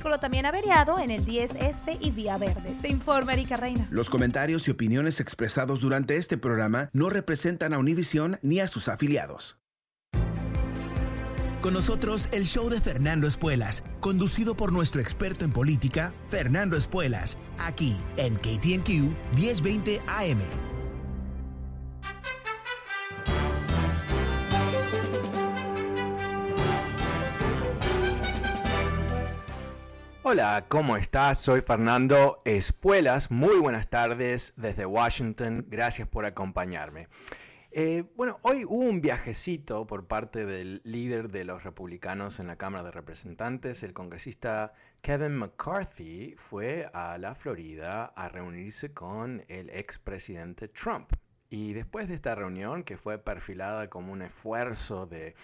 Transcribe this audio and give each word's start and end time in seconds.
vehículo 0.00 0.18
también 0.18 0.46
averiado 0.46 0.98
en 0.98 1.10
el 1.10 1.26
10 1.26 1.56
Este 1.56 1.98
y 2.00 2.10
Vía 2.10 2.38
Verde. 2.38 2.74
Te 2.80 2.88
informa 2.88 3.34
Erika 3.34 3.56
Reina. 3.56 3.86
Los 3.90 4.08
comentarios 4.08 4.66
y 4.66 4.70
opiniones 4.70 5.20
expresados 5.20 5.82
durante 5.82 6.16
este 6.16 6.38
programa 6.38 6.88
no 6.94 7.10
representan 7.10 7.74
a 7.74 7.78
Univision 7.78 8.38
ni 8.40 8.60
a 8.60 8.68
sus 8.68 8.88
afiliados. 8.88 9.58
Con 11.60 11.74
nosotros 11.74 12.30
el 12.32 12.46
show 12.46 12.70
de 12.70 12.80
Fernando 12.80 13.26
Espuelas, 13.26 13.84
conducido 14.00 14.56
por 14.56 14.72
nuestro 14.72 15.02
experto 15.02 15.44
en 15.44 15.52
política, 15.52 16.14
Fernando 16.30 16.78
Espuelas, 16.78 17.36
aquí 17.58 17.94
en 18.16 18.36
KTNQ 18.36 18.88
1020 19.36 20.00
AM. 20.06 20.69
Hola, 30.32 30.66
¿cómo 30.68 30.96
estás? 30.96 31.40
Soy 31.40 31.60
Fernando 31.60 32.40
Espuelas. 32.44 33.32
Muy 33.32 33.56
buenas 33.58 33.90
tardes 33.90 34.54
desde 34.56 34.86
Washington. 34.86 35.66
Gracias 35.68 36.06
por 36.06 36.24
acompañarme. 36.24 37.08
Eh, 37.72 38.04
bueno, 38.14 38.38
hoy 38.42 38.64
hubo 38.64 38.84
un 38.84 39.00
viajecito 39.00 39.88
por 39.88 40.06
parte 40.06 40.46
del 40.46 40.82
líder 40.84 41.32
de 41.32 41.42
los 41.42 41.64
republicanos 41.64 42.38
en 42.38 42.46
la 42.46 42.54
Cámara 42.54 42.84
de 42.84 42.92
Representantes, 42.92 43.82
el 43.82 43.92
congresista 43.92 44.72
Kevin 45.02 45.34
McCarthy, 45.34 46.36
fue 46.36 46.88
a 46.94 47.18
la 47.18 47.34
Florida 47.34 48.04
a 48.14 48.28
reunirse 48.28 48.94
con 48.94 49.44
el 49.48 49.68
expresidente 49.70 50.68
Trump. 50.68 51.12
Y 51.52 51.72
después 51.72 52.08
de 52.08 52.14
esta 52.14 52.36
reunión, 52.36 52.84
que 52.84 52.96
fue 52.96 53.18
perfilada 53.18 53.90
como 53.90 54.12
un 54.12 54.22
esfuerzo 54.22 55.06
de, 55.06 55.34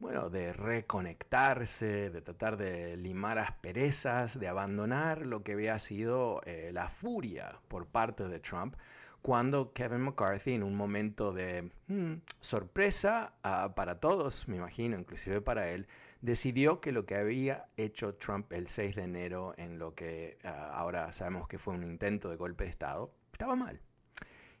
bueno, 0.00 0.28
de 0.28 0.52
reconectarse, 0.52 2.10
de 2.10 2.20
tratar 2.20 2.56
de 2.56 2.96
limar 2.96 3.38
asperezas, 3.38 4.40
de 4.40 4.48
abandonar 4.48 5.24
lo 5.24 5.44
que 5.44 5.52
había 5.52 5.78
sido 5.78 6.42
eh, 6.46 6.70
la 6.72 6.88
furia 6.88 7.60
por 7.68 7.86
parte 7.86 8.26
de 8.26 8.40
Trump, 8.40 8.74
cuando 9.22 9.72
Kevin 9.72 10.00
McCarthy, 10.00 10.54
en 10.54 10.64
un 10.64 10.74
momento 10.74 11.32
de 11.32 11.70
mm, 11.86 12.14
sorpresa 12.40 13.32
ah, 13.44 13.72
para 13.76 14.00
todos, 14.00 14.48
me 14.48 14.56
imagino, 14.56 14.98
inclusive 14.98 15.40
para 15.40 15.70
él, 15.70 15.86
decidió 16.22 16.80
que 16.80 16.90
lo 16.90 17.06
que 17.06 17.14
había 17.14 17.66
hecho 17.76 18.16
Trump 18.16 18.52
el 18.52 18.66
6 18.66 18.96
de 18.96 19.04
enero 19.04 19.54
en 19.56 19.78
lo 19.78 19.94
que 19.94 20.38
ah, 20.42 20.72
ahora 20.74 21.12
sabemos 21.12 21.46
que 21.46 21.58
fue 21.58 21.74
un 21.74 21.84
intento 21.84 22.30
de 22.30 22.36
golpe 22.36 22.64
de 22.64 22.70
Estado, 22.70 23.12
estaba 23.32 23.54
mal 23.54 23.80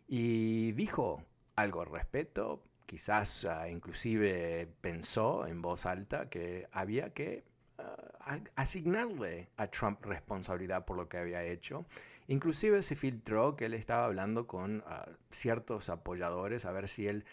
y 0.08 0.72
dijo 0.72 1.22
algo 1.56 1.82
al 1.82 1.88
respecto, 1.88 2.62
quizás 2.86 3.44
uh, 3.44 3.66
inclusive 3.68 4.68
pensó 4.80 5.46
en 5.46 5.62
voz 5.62 5.86
alta 5.86 6.28
que 6.28 6.68
había 6.72 7.10
que 7.10 7.44
uh, 7.78 8.42
asignarle 8.56 9.48
a 9.56 9.66
Trump 9.68 10.04
responsabilidad 10.04 10.84
por 10.84 10.96
lo 10.96 11.08
que 11.08 11.18
había 11.18 11.42
hecho. 11.44 11.86
Inclusive 12.28 12.82
se 12.82 12.94
filtró 12.94 13.56
que 13.56 13.66
él 13.66 13.74
estaba 13.74 14.04
hablando 14.04 14.46
con 14.46 14.80
uh, 14.80 15.10
ciertos 15.30 15.88
apoyadores 15.88 16.64
a 16.64 16.72
ver 16.72 16.88
si 16.88 17.08
él 17.08 17.24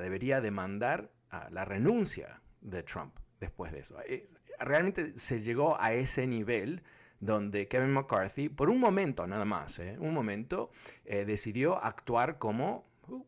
debería 0.00 0.40
demandar 0.40 1.12
la 1.50 1.64
renuncia 1.64 2.40
de 2.60 2.82
Trump 2.82 3.14
después 3.38 3.70
de 3.70 3.78
eso. 3.78 3.96
Realmente 4.58 5.16
se 5.16 5.38
llegó 5.38 5.80
a 5.80 5.92
ese 5.92 6.26
nivel 6.26 6.82
donde 7.20 7.68
Kevin 7.68 7.92
McCarthy, 7.92 8.48
por 8.48 8.70
un 8.70 8.80
momento 8.80 9.26
nada 9.26 9.44
más, 9.44 9.78
¿eh? 9.78 9.96
un 9.98 10.12
momento, 10.12 10.70
eh, 11.04 11.24
decidió 11.24 11.82
actuar 11.82 12.38
como 12.38 12.84
uh, 13.08 13.24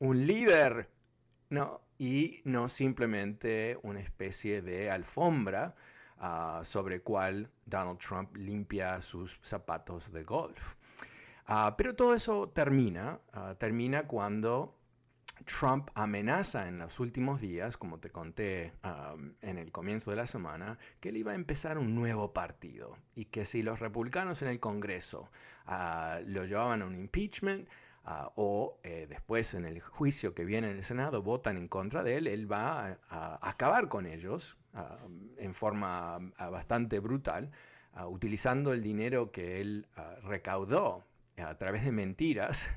un 0.00 0.26
líder, 0.26 0.88
¿no? 1.50 1.80
Y 1.98 2.40
no 2.44 2.68
simplemente 2.68 3.78
una 3.82 4.00
especie 4.00 4.62
de 4.62 4.90
alfombra 4.90 5.74
uh, 6.20 6.64
sobre 6.64 7.00
cual 7.00 7.50
Donald 7.66 7.98
Trump 7.98 8.36
limpia 8.36 9.00
sus 9.00 9.40
zapatos 9.42 10.12
de 10.12 10.22
golf. 10.22 10.74
Uh, 11.48 11.74
pero 11.76 11.94
todo 11.94 12.14
eso 12.14 12.50
termina, 12.50 13.18
termina 13.56 14.06
cuando 14.06 14.77
Trump 15.44 15.90
amenaza 15.94 16.68
en 16.68 16.78
los 16.78 17.00
últimos 17.00 17.40
días, 17.40 17.76
como 17.76 17.98
te 17.98 18.10
conté 18.10 18.72
en 19.42 19.58
el 19.58 19.72
comienzo 19.72 20.10
de 20.10 20.16
la 20.16 20.26
semana, 20.26 20.78
que 21.00 21.10
él 21.10 21.16
iba 21.16 21.32
a 21.32 21.34
empezar 21.34 21.78
un 21.78 21.94
nuevo 21.94 22.32
partido 22.32 22.96
y 23.14 23.26
que 23.26 23.44
si 23.44 23.62
los 23.62 23.80
republicanos 23.80 24.42
en 24.42 24.48
el 24.48 24.60
Congreso 24.60 25.30
ah, 25.66 26.20
lo 26.26 26.44
llevaban 26.44 26.82
a 26.82 26.86
un 26.86 26.94
impeachment 26.94 27.68
ah, 28.04 28.30
o 28.36 28.78
eh, 28.82 29.06
después 29.08 29.54
en 29.54 29.64
el 29.64 29.80
juicio 29.80 30.34
que 30.34 30.44
viene 30.44 30.70
en 30.70 30.76
el 30.76 30.82
Senado 30.82 31.22
votan 31.22 31.56
en 31.56 31.68
contra 31.68 32.02
de 32.02 32.16
él, 32.16 32.26
él 32.26 32.50
va 32.50 32.98
a, 33.08 33.48
acabar 33.48 33.88
con 33.88 34.06
ellos 34.06 34.56
en 35.38 35.54
forma 35.54 36.18
bastante 36.38 37.00
brutal, 37.00 37.50
utilizando 38.06 38.72
el 38.72 38.80
dinero 38.80 39.32
que 39.32 39.60
él 39.60 39.88
recaudó 40.22 41.02
a 41.40 41.56
través 41.56 41.84
de 41.84 41.92
mentiras 41.92 42.70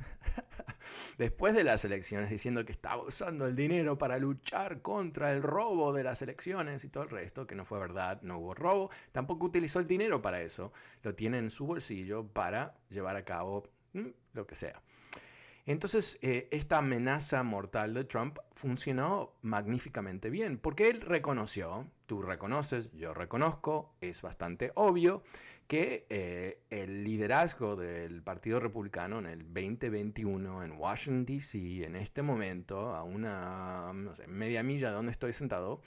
después 1.18 1.54
de 1.54 1.64
las 1.64 1.86
elecciones 1.86 2.30
diciendo 2.30 2.66
que 2.66 2.72
estaba 2.72 3.04
usando 3.04 3.46
el 3.46 3.56
dinero 3.56 3.98
para 3.98 4.18
luchar 4.18 4.82
contra 4.82 5.32
el 5.32 5.44
robo 5.44 5.94
de 5.94 6.04
las 6.04 6.22
elecciones 6.22 6.84
y 6.84 6.90
todo 6.90 7.04
el 7.04 7.10
resto, 7.10 7.48
que 7.48 7.56
no 7.56 7.66
fue 7.66 7.80
verdad, 7.80 8.22
no 8.22 8.40
hubo 8.40 8.54
robo, 8.54 8.90
tampoco 9.12 9.46
utilizó 9.46 9.80
el 9.80 9.88
dinero 9.88 10.22
para 10.22 10.42
eso, 10.42 10.72
lo 11.04 11.16
tiene 11.16 11.38
en 11.38 11.50
su 11.50 11.66
bolsillo 11.66 12.28
para 12.28 12.76
llevar 12.90 13.16
a 13.16 13.26
cabo 13.26 13.70
mm, 13.94 14.08
lo 14.34 14.48
que 14.48 14.56
sea. 14.56 14.82
Entonces, 15.66 16.18
eh, 16.22 16.48
esta 16.52 16.80
amenaza 16.80 17.44
mortal 17.44 17.94
de 17.94 18.04
Trump 18.04 18.40
funcionó 18.56 19.34
magníficamente 19.42 20.30
bien, 20.30 20.58
porque 20.58 20.90
él 20.90 21.02
reconoció, 21.02 21.86
tú 22.08 22.22
reconoces, 22.24 22.92
yo 22.94 23.14
reconozco, 23.14 23.94
es 24.02 24.22
bastante 24.22 24.72
obvio, 24.76 25.24
que 25.72 26.06
eh, 26.10 26.60
el 26.70 27.06
liderazgo 27.06 27.78
del 27.78 28.22
Partido 28.24 28.60
Republicano 28.60 29.20
en 29.20 29.26
el 29.26 29.44
2021 29.54 30.64
en 30.64 30.74
Washington, 30.74 31.26
D.C., 31.26 31.86
en 31.86 31.96
este 31.96 32.22
momento, 32.22 32.94
a 32.94 33.04
una 33.04 33.94
media 34.28 34.64
milla 34.64 34.90
de 34.90 34.96
donde 34.96 35.14
estoy 35.14 35.32
sentado, 35.32 35.80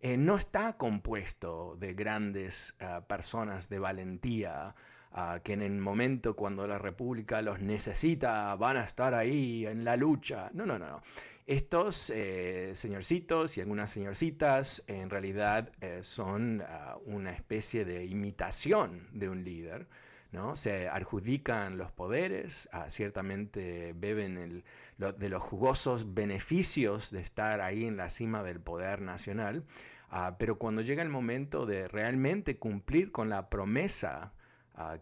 eh, 0.00 0.16
no 0.16 0.34
está 0.34 0.76
compuesto 0.76 1.76
de 1.78 1.94
grandes 1.94 2.74
ah, 2.80 3.02
personas 3.06 3.68
de 3.68 3.78
valentía, 3.78 4.74
ah, 5.12 5.38
que 5.44 5.52
en 5.52 5.62
el 5.62 5.78
momento 5.78 6.34
cuando 6.34 6.66
la 6.66 6.78
República 6.78 7.40
los 7.40 7.60
necesita 7.60 8.56
van 8.56 8.76
a 8.76 8.82
estar 8.82 9.14
ahí 9.14 9.66
en 9.66 9.84
la 9.84 9.94
lucha. 9.96 10.50
No, 10.52 10.66
no, 10.66 10.80
no. 10.80 11.00
Estos 11.48 12.10
eh, 12.10 12.72
señorcitos 12.74 13.56
y 13.56 13.62
algunas 13.62 13.88
señorcitas 13.88 14.84
en 14.86 15.08
realidad 15.08 15.72
eh, 15.80 16.00
son 16.02 16.62
ah, 16.68 16.98
una 17.06 17.32
especie 17.32 17.86
de 17.86 18.04
imitación 18.04 19.08
de 19.12 19.30
un 19.30 19.44
líder. 19.44 19.86
¿no? 20.30 20.56
Se 20.56 20.88
adjudican 20.88 21.78
los 21.78 21.90
poderes, 21.90 22.68
ah, 22.72 22.90
ciertamente 22.90 23.94
beben 23.96 24.62
de 24.98 25.28
los 25.30 25.42
jugosos 25.42 26.12
beneficios 26.12 27.10
de 27.10 27.20
estar 27.20 27.62
ahí 27.62 27.86
en 27.86 27.96
la 27.96 28.10
cima 28.10 28.42
del 28.42 28.60
poder 28.60 29.00
nacional, 29.00 29.64
ah, 30.10 30.36
pero 30.38 30.58
cuando 30.58 30.82
llega 30.82 31.02
el 31.02 31.08
momento 31.08 31.64
de 31.64 31.88
realmente 31.88 32.58
cumplir 32.58 33.10
con 33.10 33.30
la 33.30 33.48
promesa 33.48 34.34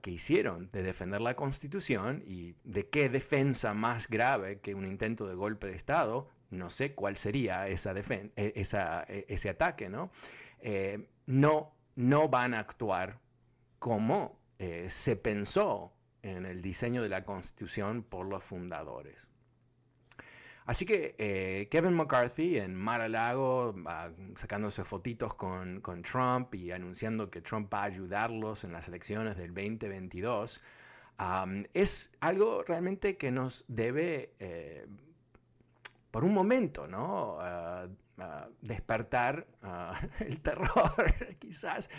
que 0.00 0.10
hicieron 0.10 0.70
de 0.72 0.82
defender 0.82 1.20
la 1.20 1.36
Constitución 1.36 2.22
y 2.26 2.54
de 2.64 2.88
qué 2.88 3.10
defensa 3.10 3.74
más 3.74 4.08
grave 4.08 4.58
que 4.60 4.74
un 4.74 4.86
intento 4.86 5.26
de 5.26 5.34
golpe 5.34 5.66
de 5.66 5.74
Estado, 5.74 6.30
no 6.56 6.70
sé 6.70 6.94
cuál 6.94 7.16
sería 7.16 7.68
esa 7.68 7.92
e, 7.92 8.32
e, 8.36 9.24
ese 9.28 9.48
ataque, 9.48 9.88
¿no? 9.88 10.10
Eh, 10.60 11.08
no, 11.26 11.72
no 11.96 12.28
van 12.28 12.54
a 12.54 12.60
actuar 12.60 13.18
como 13.78 14.38
eh, 14.58 14.86
se 14.90 15.16
pensó 15.16 15.92
en 16.22 16.46
el 16.46 16.62
diseño 16.62 17.02
de 17.02 17.08
la 17.08 17.24
Constitución 17.24 18.02
por 18.02 18.26
los 18.26 18.42
fundadores. 18.42 19.28
Así 20.64 20.84
que 20.84 21.14
eh, 21.18 21.68
Kevin 21.70 21.94
McCarthy 21.94 22.58
en 22.58 22.74
Mar-a-Lago, 22.74 23.76
sacándose 24.34 24.82
fotitos 24.82 25.34
con, 25.34 25.80
Trump 26.02 26.52
y 26.56 26.72
anunciando 26.72 27.30
que 27.30 27.40
Trump 27.40 27.72
va 27.72 27.82
a 27.82 27.84
ayudarlos 27.84 28.64
en 28.64 28.72
las 28.72 28.88
elecciones 28.88 29.36
del 29.36 29.54
2022, 29.54 30.60
es 31.72 32.12
algo 32.18 32.64
realmente 32.64 33.16
que 33.16 33.30
nos 33.30 33.64
debe 33.68 34.32
por 36.16 36.24
un 36.24 36.32
momento, 36.32 36.86
¿no? 36.88 37.36
Ah, 37.40 37.88
ah, 38.16 38.48
despertar 38.62 39.46
ah, 39.62 40.00
el 40.20 40.40
terror, 40.40 40.94
quizás, 41.38 41.90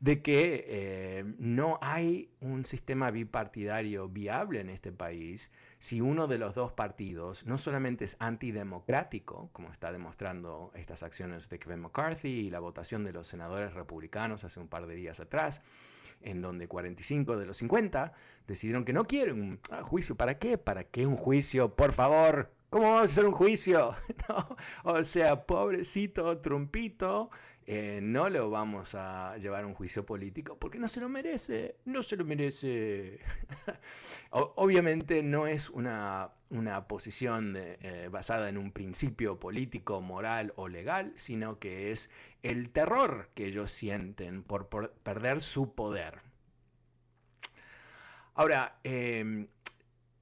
de 0.00 0.22
que 0.22 0.64
eh, 0.66 1.24
no 1.36 1.78
hay 1.82 2.30
un 2.40 2.64
sistema 2.64 3.10
bipartidario 3.10 4.08
viable 4.08 4.60
en 4.60 4.70
este 4.70 4.90
país 4.90 5.52
si 5.78 6.00
uno 6.00 6.28
de 6.28 6.38
los 6.38 6.54
dos 6.54 6.72
partidos 6.72 7.44
no 7.44 7.58
solamente 7.58 8.06
es 8.06 8.16
antidemocrático, 8.20 9.50
como 9.52 9.70
está 9.70 9.92
demostrando 9.92 10.72
estas 10.74 11.02
acciones 11.02 11.50
de 11.50 11.58
Kevin 11.58 11.80
McCarthy 11.80 12.46
y 12.46 12.50
la 12.50 12.60
votación 12.60 13.04
de 13.04 13.12
los 13.12 13.26
senadores 13.26 13.74
republicanos 13.74 14.44
hace 14.44 14.60
un 14.60 14.68
par 14.68 14.86
de 14.86 14.94
días 14.94 15.20
atrás, 15.20 15.60
en 16.22 16.40
donde 16.40 16.68
45 16.68 17.36
de 17.36 17.44
los 17.44 17.58
50 17.58 18.14
decidieron 18.46 18.86
que 18.86 18.94
no 18.94 19.04
quieren 19.04 19.42
un 19.42 19.82
juicio. 19.82 20.16
¿Para 20.16 20.38
qué? 20.38 20.56
¿Para 20.56 20.84
qué 20.84 21.06
un 21.06 21.18
juicio? 21.18 21.76
Por 21.76 21.92
favor, 21.92 22.50
¿Cómo 22.70 22.84
vamos 22.84 23.00
a 23.00 23.04
hacer 23.04 23.26
un 23.26 23.32
juicio? 23.32 23.94
O 24.84 25.02
sea, 25.04 25.46
pobrecito 25.46 26.38
Trumpito, 26.38 27.30
eh, 27.66 28.00
no 28.02 28.28
lo 28.28 28.50
vamos 28.50 28.94
a 28.94 29.36
llevar 29.38 29.64
a 29.64 29.66
un 29.66 29.74
juicio 29.74 30.04
político 30.04 30.58
porque 30.58 30.78
no 30.78 30.86
se 30.86 31.00
lo 31.00 31.08
merece, 31.08 31.76
no 31.86 32.02
se 32.02 32.16
lo 32.16 32.24
merece. 32.26 33.20
Obviamente 34.30 35.22
no 35.22 35.46
es 35.46 35.70
una, 35.70 36.30
posición 36.88 37.54
eh, 37.56 38.08
basada 38.10 38.50
en 38.50 38.58
un 38.58 38.72
principio 38.72 39.40
político, 39.40 40.02
moral 40.02 40.52
o 40.56 40.68
legal, 40.68 41.12
sino 41.16 41.58
que 41.58 41.90
es 41.90 42.10
el 42.42 42.70
terror 42.70 43.30
que 43.34 43.46
ellos 43.46 43.70
sienten 43.70 44.42
por, 44.42 44.68
perder 45.02 45.40
su 45.40 45.74
poder. 45.74 46.20
Ahora, 48.34 48.78
em, 48.84 49.48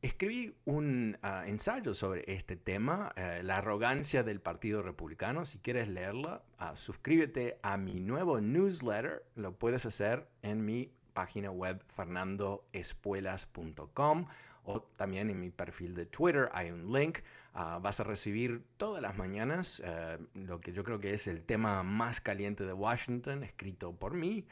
Escribí 0.06 0.54
un 0.66 1.18
ah, 1.22 1.42
ensayo 1.48 1.92
sobre 1.92 2.22
este 2.28 2.54
tema, 2.54 3.12
eh, 3.16 3.40
la 3.42 3.56
arrogancia 3.56 4.22
del 4.22 4.40
Partido 4.40 4.80
Republicano. 4.80 5.44
Si 5.44 5.58
quieres 5.58 5.88
leerlo, 5.88 6.44
ah, 6.58 6.76
suscríbete 6.76 7.58
a 7.62 7.76
mi 7.76 7.98
nuevo 7.98 8.40
newsletter. 8.40 9.24
Lo 9.34 9.58
puedes 9.58 9.84
hacer 9.84 10.28
en 10.42 10.64
mi 10.64 10.92
página 11.12 11.50
web 11.50 11.82
fernandoespuelas.com 11.96 14.26
o 14.66 14.82
también 14.96 15.30
en 15.30 15.40
mi 15.40 15.50
perfil 15.50 15.94
de 15.94 16.06
Twitter 16.06 16.48
hay 16.52 16.70
un 16.70 16.92
link. 16.92 17.20
Ah, 17.54 17.78
vas 17.80 18.00
a 18.00 18.04
recibir 18.04 18.62
todas 18.76 19.00
las 19.00 19.16
mañanas 19.16 19.80
eh, 19.82 20.18
lo 20.34 20.60
que 20.60 20.74
yo 20.74 20.84
creo 20.84 21.00
que 21.00 21.14
es 21.14 21.26
el 21.26 21.42
tema 21.42 21.82
más 21.82 22.20
caliente 22.20 22.64
de 22.64 22.74
Washington, 22.74 23.42
escrito 23.44 23.92
por 23.92 24.12
mí. 24.12 24.44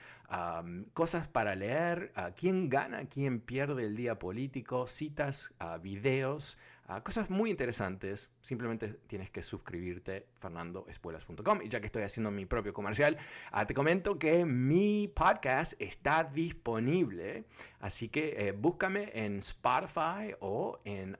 cosas 0.95 1.29
para 1.29 1.55
leer, 1.55 2.13
quién 2.37 2.71
gana, 2.71 3.05
quién 3.07 3.41
pierde 3.41 3.85
el 3.85 3.97
día 3.97 4.19
político, 4.19 4.87
citas, 4.87 5.53
videos. 5.83 6.59
Cosas 7.03 7.31
muy 7.31 7.51
interesantes, 7.51 8.31
simplemente 8.43 8.89
tienes 9.07 9.31
que 9.31 9.43
suscribirte 9.43 10.27
fernandoespuelas.com. 10.41 11.63
Y 11.63 11.69
ya 11.69 11.81
que 11.81 11.87
estoy 11.87 12.03
haciendo 12.03 12.31
mi 12.31 12.47
propio 12.47 12.73
comercial, 12.73 13.17
ah, 13.53 13.67
te 13.67 13.75
comento 13.75 14.19
que 14.19 14.45
mi 14.45 15.09
podcast 15.09 15.81
está 15.81 16.25
disponible, 16.25 17.45
así 17.81 18.09
que 18.09 18.35
eh, 18.37 18.53
búscame 18.53 19.11
en 19.15 19.39
Spotify 19.39 20.35
o 20.41 20.79
en 20.85 21.17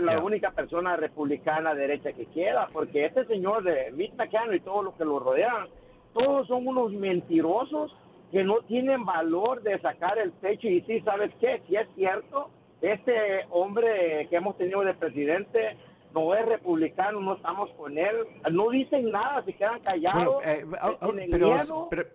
la 0.00 0.20
única 0.20 0.50
persona 0.50 0.96
republicana 0.96 1.74
derecha 1.74 2.12
que 2.12 2.26
queda, 2.26 2.68
porque 2.72 3.06
este 3.06 3.24
señor 3.26 3.62
de 3.62 3.92
Mitch 3.92 4.14
McConnell 4.14 4.56
y 4.56 4.60
todos 4.60 4.84
los 4.84 4.94
que 4.94 5.04
lo 5.04 5.20
rodean, 5.20 5.68
todos 6.14 6.48
son 6.48 6.66
unos 6.66 6.92
mentirosos 6.92 7.94
que 8.32 8.42
no 8.42 8.58
tienen 8.62 9.04
valor 9.04 9.62
de 9.62 9.78
sacar 9.80 10.18
el 10.18 10.32
pecho 10.32 10.66
y 10.66 10.80
sí, 10.82 11.00
¿sabes 11.00 11.30
qué? 11.40 11.62
Si 11.68 11.76
es 11.76 11.88
cierto, 11.94 12.50
este 12.82 13.46
hombre 13.50 14.26
que 14.28 14.36
hemos 14.36 14.56
tenido 14.58 14.80
de 14.82 14.94
presidente 14.94 15.76
no 16.14 16.34
es 16.34 16.44
republicano, 16.44 17.20
no 17.20 17.34
estamos 17.34 17.70
con 17.70 17.96
él, 17.96 18.16
no 18.50 18.70
dicen 18.70 19.10
nada, 19.10 19.44
se 19.44 19.52
quedan 19.52 19.80
callados, 19.80 20.44
eh, 20.44 20.64
ah, 20.80 20.92
ah, 21.00 21.10
pero, 21.30 22.06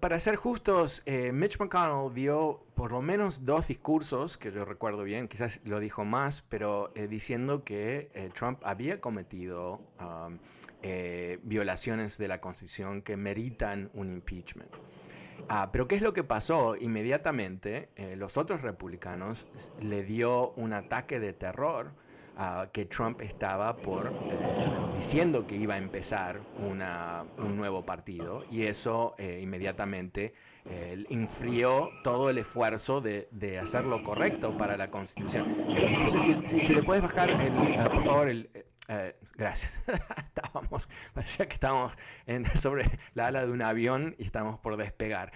para 0.00 0.18
ser 0.18 0.36
justos, 0.36 1.02
eh, 1.06 1.32
Mitch 1.32 1.58
McConnell 1.58 2.12
dio 2.12 2.60
por 2.74 2.90
lo 2.90 3.02
menos 3.02 3.44
dos 3.44 3.68
discursos, 3.68 4.36
que 4.36 4.50
yo 4.50 4.64
recuerdo 4.64 5.04
bien, 5.04 5.28
quizás 5.28 5.60
lo 5.64 5.78
dijo 5.80 6.04
más, 6.04 6.42
pero 6.42 6.90
eh, 6.94 7.06
diciendo 7.06 7.62
que 7.62 8.10
eh, 8.14 8.30
Trump 8.34 8.60
había 8.64 9.00
cometido 9.00 9.80
um, 10.00 10.38
violaciones 11.42 12.16
de 12.16 12.26
la 12.26 12.40
Constitución 12.40 13.02
que 13.02 13.16
meritan 13.16 13.90
un 13.94 14.10
impeachment. 14.10 14.70
Ah, 15.48 15.68
pero 15.72 15.86
¿qué 15.86 15.96
es 15.96 16.02
lo 16.02 16.14
que 16.14 16.24
pasó? 16.24 16.74
Inmediatamente 16.74 17.90
los 18.16 18.38
otros 18.38 18.62
republicanos 18.62 19.46
le 19.80 20.02
dio 20.04 20.52
un 20.52 20.72
ataque 20.72 21.20
de 21.20 21.34
terror 21.34 21.90
que 22.72 22.86
Trump 22.86 23.20
estaba 23.20 23.76
por 23.76 24.10
diciendo 25.00 25.46
que 25.46 25.56
iba 25.56 25.76
a 25.76 25.78
empezar 25.78 26.42
un 26.58 27.56
nuevo 27.56 27.86
partido 27.86 28.44
y 28.50 28.64
eso 28.64 29.14
eh, 29.16 29.40
inmediatamente 29.42 30.34
eh, 30.66 31.06
infrió 31.08 31.88
todo 32.04 32.28
el 32.28 32.36
esfuerzo 32.36 33.00
de, 33.00 33.58
hacer 33.58 33.86
lo 33.86 34.02
correcto 34.02 34.58
para 34.58 34.76
la 34.76 34.90
Constitución. 34.90 35.56
No 35.66 36.10
sé 36.10 36.18
si, 36.18 36.60
si, 36.60 36.74
le 36.74 36.82
puedes 36.82 37.02
bajar, 37.02 37.30
por 37.90 38.04
favor, 38.04 38.28
el, 38.28 38.50
eh, 38.88 39.14
gracias. 39.36 39.78
estábamos, 40.16 40.88
parecía 41.14 41.46
que 41.46 41.54
estábamos 41.54 41.96
sobre 42.54 42.84
la 43.14 43.26
ala 43.26 43.46
de 43.46 43.52
un 43.52 43.62
avión 43.62 44.16
y 44.18 44.24
estábamos 44.24 44.58
por 44.58 44.76
despegar. 44.76 45.32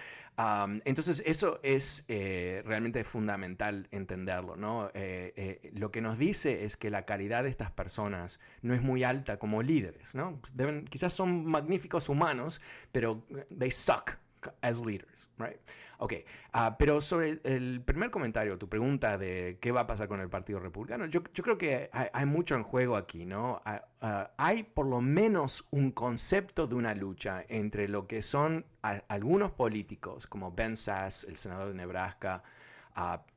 entonces, 0.83 1.23
eso 1.25 1.59
es 1.63 2.03
eh, 2.07 2.63
realmente 2.65 3.03
fundamental 3.03 3.87
entenderlo. 3.91 4.55
¿no? 4.55 4.89
Eh, 4.93 5.71
lo 5.73 5.91
que 5.91 6.01
nos 6.01 6.17
dice 6.17 6.65
es 6.65 6.75
que 6.75 6.89
la 6.89 7.05
calidad 7.05 7.43
de 7.43 7.49
estas 7.49 7.71
personas 7.71 8.39
no 8.61 8.73
es 8.73 8.81
muy 8.81 9.03
alta 9.03 9.37
como 9.37 9.61
líderes. 9.61 10.15
¿no? 10.15 10.41
Quizás 10.89 11.13
son 11.13 11.45
magníficos 11.45 12.09
humanos, 12.09 12.61
pero 12.91 13.25
they 13.57 13.71
suck 13.71 14.17
as 14.61 14.85
leaders. 14.85 15.29
Right? 15.37 15.59
Ok, 15.99 16.13
ah, 16.53 16.75
pero 16.77 16.99
sobre 16.99 17.39
el, 17.43 17.81
primer 17.81 18.11
comentario, 18.11 18.57
tu 18.57 18.67
pregunta 18.67 19.17
de 19.17 19.57
qué 19.61 19.71
va 19.71 19.81
a 19.81 19.87
pasar 19.87 20.07
con 20.07 20.19
el 20.19 20.29
Partido 20.29 20.59
Republicano, 20.59 21.05
yo, 21.05 21.23
creo 21.23 21.57
que 21.57 21.89
hay, 21.91 22.25
mucho 22.25 22.55
en 22.55 22.63
juego 22.63 22.97
aquí, 22.97 23.25
¿no? 23.25 23.61
Ah, 23.65 23.85
ah, 24.01 24.31
hay 24.37 24.63
por 24.63 24.87
lo 24.87 25.01
menos 25.01 25.65
un 25.71 25.91
concepto 25.91 26.67
de 26.67 26.75
una 26.75 26.93
lucha 26.93 27.45
entre 27.47 27.87
lo 27.87 28.07
que 28.07 28.21
son 28.21 28.65
algunos 28.81 29.51
políticos, 29.51 30.27
como 30.27 30.51
Ben 30.51 30.75
Sass, 30.75 31.23
el 31.23 31.37
senador 31.37 31.69
de 31.69 31.75
Nebraska, 31.75 32.43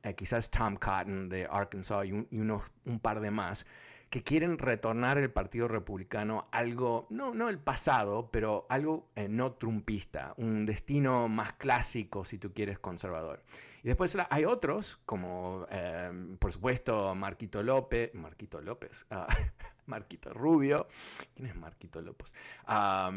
eh, 0.03 0.13
quizás 0.15 0.49
Tom 0.49 0.75
Cotton 0.75 1.29
de 1.29 1.47
Arkansas 1.49 2.05
y, 2.05 2.11
unos, 2.11 2.63
un 2.85 2.99
par 2.99 3.19
de 3.19 3.31
más, 3.31 3.65
que 4.09 4.23
quieren 4.23 4.57
retornar 4.57 5.17
el 5.17 5.31
Partido 5.31 5.67
Republicano 5.67 6.47
algo, 6.51 7.05
no, 7.09 7.33
no 7.33 7.49
el 7.49 7.59
pasado, 7.59 8.29
pero 8.31 8.65
algo 8.69 9.07
eh, 9.15 9.27
no 9.27 9.53
trumpista, 9.53 10.33
un 10.37 10.65
destino 10.65 11.27
más 11.27 11.53
clásico, 11.53 12.25
si 12.25 12.37
tú 12.37 12.51
quieres, 12.53 12.79
conservador. 12.79 13.43
Y 13.83 13.87
después 13.87 14.17
hay 14.29 14.45
otros, 14.45 14.99
como 15.05 15.65
em, 15.69 16.37
por 16.37 16.51
supuesto 16.51 17.15
Marquito 17.15 17.63
López, 17.63 18.13
Marquito 18.13 18.61
López, 18.61 19.05
ah, 19.11 19.27
Marquito 19.89 20.33
Rubio, 20.33 20.87
¿quién 21.35 21.49
es 21.49 21.55
Marquito 21.55 22.01
López? 22.01 22.33
Ah, 22.65 23.11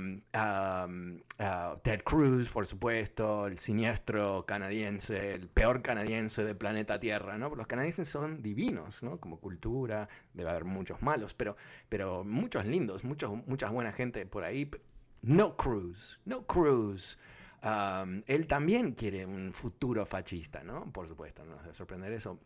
Ted 1.82 2.02
Cruz, 2.02 2.48
por 2.48 2.66
supuesto, 2.66 3.46
el 3.46 3.58
siniestro 3.58 4.44
canadiense, 4.46 5.34
el 5.34 5.48
peor 5.48 5.82
canadiense 5.82 6.44
del 6.44 6.56
planeta 6.56 6.98
Tierra, 6.98 7.38
¿no? 7.38 7.54
Los 7.54 7.66
canadienses 7.66 8.08
son 8.08 8.42
divinos, 8.42 9.02
¿no? 9.02 9.18
Como 9.18 9.38
cultura, 9.38 10.08
debe 10.34 10.50
haber 10.50 10.64
muchos 10.64 11.00
malos, 11.02 11.34
pero, 11.34 11.56
pero 11.88 12.24
muchos 12.24 12.66
lindos, 12.66 13.04
muchos, 13.04 13.30
mucha 13.46 13.70
buena 13.70 13.92
gente 13.92 14.26
por 14.26 14.42
ahí. 14.42 14.68
No 15.22 15.56
Cruz, 15.56 16.18
no 16.24 16.44
Cruz 16.46 17.16
él 18.26 18.46
también 18.48 18.92
quiere 18.92 19.24
un 19.24 19.52
futuro 19.52 20.04
fascista, 20.04 20.64
¿no? 20.64 20.92
Por 20.92 21.06
supuesto, 21.06 21.44
no 21.44 21.52
nos 21.52 21.62
debe 21.62 21.74
sorprender 21.74 22.12
eso. 22.12 22.40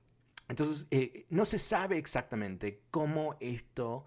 Entonces, 0.49 0.87
eh, 0.91 1.27
no 1.31 1.45
se 1.45 1.59
sabe 1.59 1.97
exactamente 1.97 2.83
cómo 2.91 3.37
esto 3.41 4.05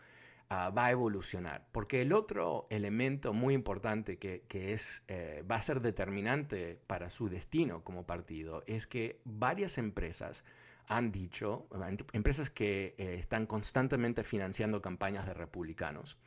ah, 0.49 0.69
va 0.71 0.87
a 0.87 0.91
evolucionar, 0.91 1.67
porque 1.71 2.01
el 2.01 2.13
otro 2.13 2.67
elemento 2.69 3.33
muy 3.33 3.53
importante 3.53 4.17
que, 4.17 4.43
es, 4.51 5.03
eh, 5.07 5.43
va 5.49 5.55
a 5.55 5.61
ser 5.61 5.81
determinante 5.81 6.79
para 6.87 7.09
su 7.09 7.29
destino 7.29 7.83
como 7.83 8.05
partido 8.05 8.63
es 8.67 8.87
que 8.87 9.19
varias 9.25 9.77
empresas 9.77 10.43
han 10.87 11.11
dicho, 11.11 11.67
empresas 12.13 12.49
que 12.49 12.95
eh, 12.97 13.15
están 13.19 13.45
constantemente 13.45 14.23
financiando 14.23 14.81
campañas 14.81 15.25
de 15.27 15.35
republicanos, 15.35 16.17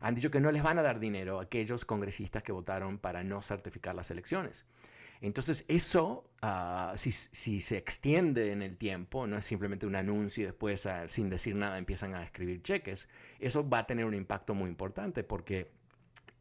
han 0.00 0.14
dicho 0.14 0.30
que 0.30 0.40
no 0.40 0.52
les 0.52 0.62
van 0.62 0.78
a 0.78 0.82
dar 0.82 1.00
dinero 1.00 1.40
a 1.40 1.44
aquellos 1.44 1.84
congresistas 1.84 2.42
que 2.42 2.52
votaron 2.52 2.98
para 2.98 3.24
no 3.24 3.42
certificar 3.42 3.94
las 3.94 4.10
elecciones. 4.10 4.66
Entonces 5.20 5.64
eso, 5.68 6.28
ah, 6.42 6.94
si, 6.96 7.10
se 7.12 7.76
extiende 7.76 8.52
en 8.52 8.62
el 8.62 8.76
tiempo, 8.76 9.26
no 9.26 9.38
es 9.38 9.44
simplemente 9.44 9.86
un 9.86 9.96
anuncio 9.96 10.42
y 10.42 10.46
después 10.46 10.86
ah, 10.86 11.08
sin 11.08 11.30
decir 11.30 11.54
nada 11.54 11.78
empiezan 11.78 12.14
a 12.14 12.22
escribir 12.22 12.62
cheques, 12.62 13.08
eso 13.38 13.68
va 13.68 13.80
a 13.80 13.86
tener 13.86 14.04
un 14.04 14.14
impacto 14.14 14.54
muy 14.54 14.68
importante 14.68 15.24
porque 15.24 15.70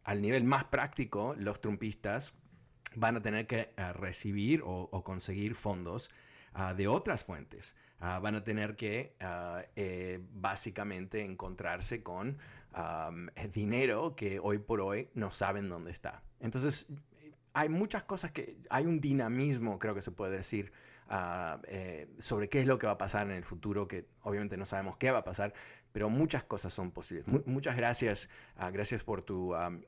al 0.03 0.21
nivel 0.21 0.43
más 0.43 0.65
práctico, 0.65 1.33
los 1.37 1.61
trumpistas 1.61 2.33
van 2.95 3.15
a 3.15 3.21
tener 3.21 3.47
que 3.47 3.71
ah, 3.77 3.93
recibir 3.93 4.61
o, 4.65 4.89
conseguir 5.03 5.55
fondos 5.55 6.09
de 6.75 6.87
otras 6.87 7.23
fuentes. 7.23 7.75
van 7.99 8.35
a 8.35 8.43
tener 8.43 8.75
que 8.75 9.15
eh, 9.75 10.19
básicamente 10.33 11.23
encontrarse 11.23 12.03
con 12.03 12.37
dinero 13.51 14.15
que 14.15 14.39
hoy 14.39 14.59
por 14.59 14.81
hoy 14.81 15.09
no 15.15 15.31
saben 15.31 15.67
dónde 15.67 15.89
está. 15.89 16.21
Entonces, 16.39 16.87
hay 17.53 17.69
muchas 17.69 18.03
cosas 18.03 18.31
que, 18.31 18.57
hay 18.69 18.85
un 18.85 18.99
dinamismo, 18.99 19.79
creo 19.79 19.95
que 19.95 20.01
se 20.01 20.11
puede 20.11 20.35
decir, 20.35 20.73
ah, 21.07 21.61
eh, 21.67 22.09
sobre 22.17 22.49
qué 22.49 22.59
es 22.59 22.67
lo 22.67 22.77
que 22.79 22.87
va 22.87 22.93
a 22.93 22.97
pasar 22.97 23.27
en 23.27 23.33
el 23.33 23.43
futuro, 23.43 23.87
que 23.87 24.07
obviamente 24.23 24.57
no 24.57 24.65
sabemos 24.65 24.97
qué 24.97 25.11
va 25.11 25.19
a 25.19 25.23
pasar, 25.23 25.53
pero 25.91 26.09
muchas 26.09 26.43
cosas 26.43 26.73
son 26.73 26.89
posibles. 26.91 27.27
muchas 27.45 27.77
gracias, 27.77 28.27
uh, 28.57 28.71
gracias 28.71 29.03
por 29.03 29.21
tu, 29.21 29.53
uh, 29.53 29.79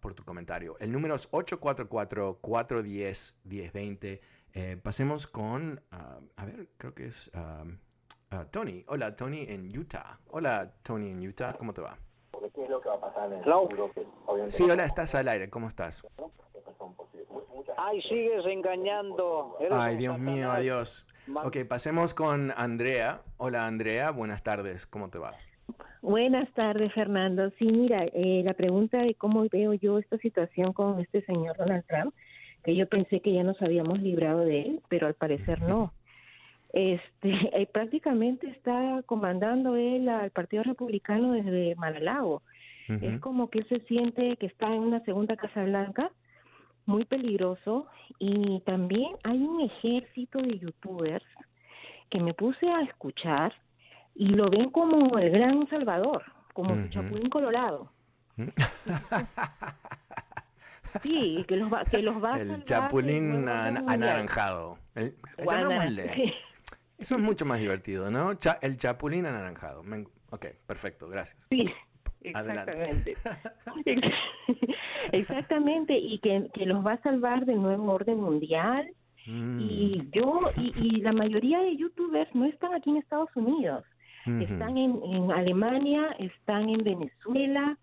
por 0.00 0.12
tu 0.14 0.24
comentario. 0.24 0.76
El 0.78 0.92
número 0.92 1.14
es 1.14 1.30
844-410-1020. 1.30 4.20
Eh, 4.54 4.76
pasemos 4.82 5.26
con, 5.26 5.80
a 5.90 6.20
ver, 6.44 6.68
creo 6.76 6.92
que 6.94 7.06
es... 7.06 7.30
Tony. 8.50 8.82
Hola, 8.88 9.14
Tony 9.14 9.44
en 9.46 9.78
Utah. 9.78 10.18
Hola, 10.28 10.72
Tony 10.82 11.10
en 11.10 11.28
Utah. 11.28 11.52
¿Cómo 11.58 11.74
te 11.74 11.82
va? 11.82 11.98
¿Qué 12.54 12.64
es 12.64 12.70
lo 12.70 12.80
que 12.80 12.88
va 12.88 12.94
a 12.94 13.00
pasar 13.00 13.30
en 13.30 13.40
el 13.40 13.44
futuro? 13.44 13.90
sí, 14.48 14.62
hola, 14.62 14.86
estás 14.86 15.14
al 15.14 15.28
aire. 15.28 15.50
¿Cómo 15.50 15.68
estás? 15.68 16.02
Ay, 17.84 18.00
sigues 18.02 18.46
engañando. 18.46 19.56
Ay, 19.72 19.96
Dios 19.96 20.16
mío, 20.18 20.52
adiós. 20.52 21.04
Ok, 21.42 21.58
pasemos 21.68 22.14
con 22.14 22.52
Andrea. 22.56 23.22
Hola, 23.38 23.66
Andrea. 23.66 24.12
Buenas 24.12 24.44
tardes. 24.44 24.86
¿Cómo 24.86 25.08
te 25.08 25.18
va? 25.18 25.34
Buenas 26.00 26.48
tardes, 26.52 26.92
Fernando. 26.92 27.50
Sí, 27.58 27.64
mira, 27.64 28.04
eh, 28.04 28.42
la 28.44 28.54
pregunta 28.54 28.98
de 28.98 29.14
cómo 29.14 29.46
veo 29.50 29.72
yo 29.74 29.98
esta 29.98 30.16
situación 30.18 30.72
con 30.72 31.00
este 31.00 31.22
señor 31.22 31.56
Donald 31.56 31.84
Trump, 31.88 32.14
que 32.62 32.76
yo 32.76 32.88
pensé 32.88 33.18
que 33.20 33.32
ya 33.32 33.42
nos 33.42 33.60
habíamos 33.60 34.00
librado 34.00 34.40
de 34.40 34.62
él, 34.62 34.80
pero 34.88 35.08
al 35.08 35.14
parecer 35.14 35.60
no 35.62 35.92
este 36.72 37.30
eh, 37.52 37.66
prácticamente 37.66 38.48
está 38.48 39.02
comandando 39.06 39.74
él 39.74 40.08
al 40.08 40.30
Partido 40.30 40.62
Republicano 40.62 41.32
desde 41.32 41.74
Malalago. 41.74 42.42
Es 42.88 43.18
como 43.20 43.48
que 43.48 43.60
él 43.60 43.66
se 43.68 43.80
siente 43.86 44.36
que 44.36 44.46
está 44.46 44.66
en 44.66 44.80
una 44.80 45.00
segunda 45.04 45.34
Casa 45.36 45.64
Blanca, 45.64 46.10
muy 46.86 47.04
peligroso, 47.04 47.86
y 48.18 48.60
también 48.60 49.16
hay 49.24 49.38
un 49.38 49.60
ejército 49.62 50.38
de 50.40 50.58
youtubers 50.58 51.24
que 52.10 52.20
me 52.20 52.34
puse 52.34 52.68
a 52.68 52.82
escuchar 52.82 53.52
y 54.14 54.28
lo 54.34 54.50
ven 54.50 54.70
como 54.70 55.18
el 55.18 55.30
gran 55.30 55.68
salvador, 55.68 56.22
como 56.52 56.74
el 56.74 56.90
Chapulín 56.90 57.30
Colorado. 57.30 57.90
Sí, 61.02 61.42
que 61.48 61.56
los 61.56 61.72
va, 61.72 61.84
que 61.84 62.02
los 62.02 62.22
va 62.22 62.38
El 62.38 62.64
Chapulín 62.64 63.48
anaranjado. 63.48 64.78
El, 64.94 65.16
eso 66.98 67.16
es 67.16 67.20
mucho 67.20 67.44
más 67.44 67.58
divertido, 67.58 68.10
¿no? 68.10 68.38
el 68.60 68.76
chapulín 68.76 69.26
anaranjado. 69.26 69.82
ok, 70.30 70.46
perfecto, 70.66 71.08
gracias. 71.08 71.46
Sí, 71.48 71.64
exactamente. 72.24 73.14
exactamente, 75.12 75.96
y 75.98 76.18
que, 76.18 76.50
los 76.64 76.84
va 76.84 76.92
a 76.92 77.02
salvar 77.02 77.44
del 77.44 77.60
nuevo 77.62 77.92
orden 77.92 78.20
mundial. 78.20 78.88
Mm. 79.26 79.60
Y 79.60 80.08
yo, 80.12 80.40
y, 80.56 81.00
la 81.00 81.12
mayoría 81.12 81.60
de 81.60 81.76
youtubers 81.76 82.34
no 82.34 82.46
están 82.46 82.74
aquí 82.74 82.90
en 82.90 82.96
Estados 82.96 83.30
Unidos. 83.34 83.84
Están 84.24 84.78
en, 84.78 85.02
en 85.02 85.32
Alemania, 85.32 86.14
están 86.20 86.68
en 86.68 86.84
Venezuela, 86.84 87.76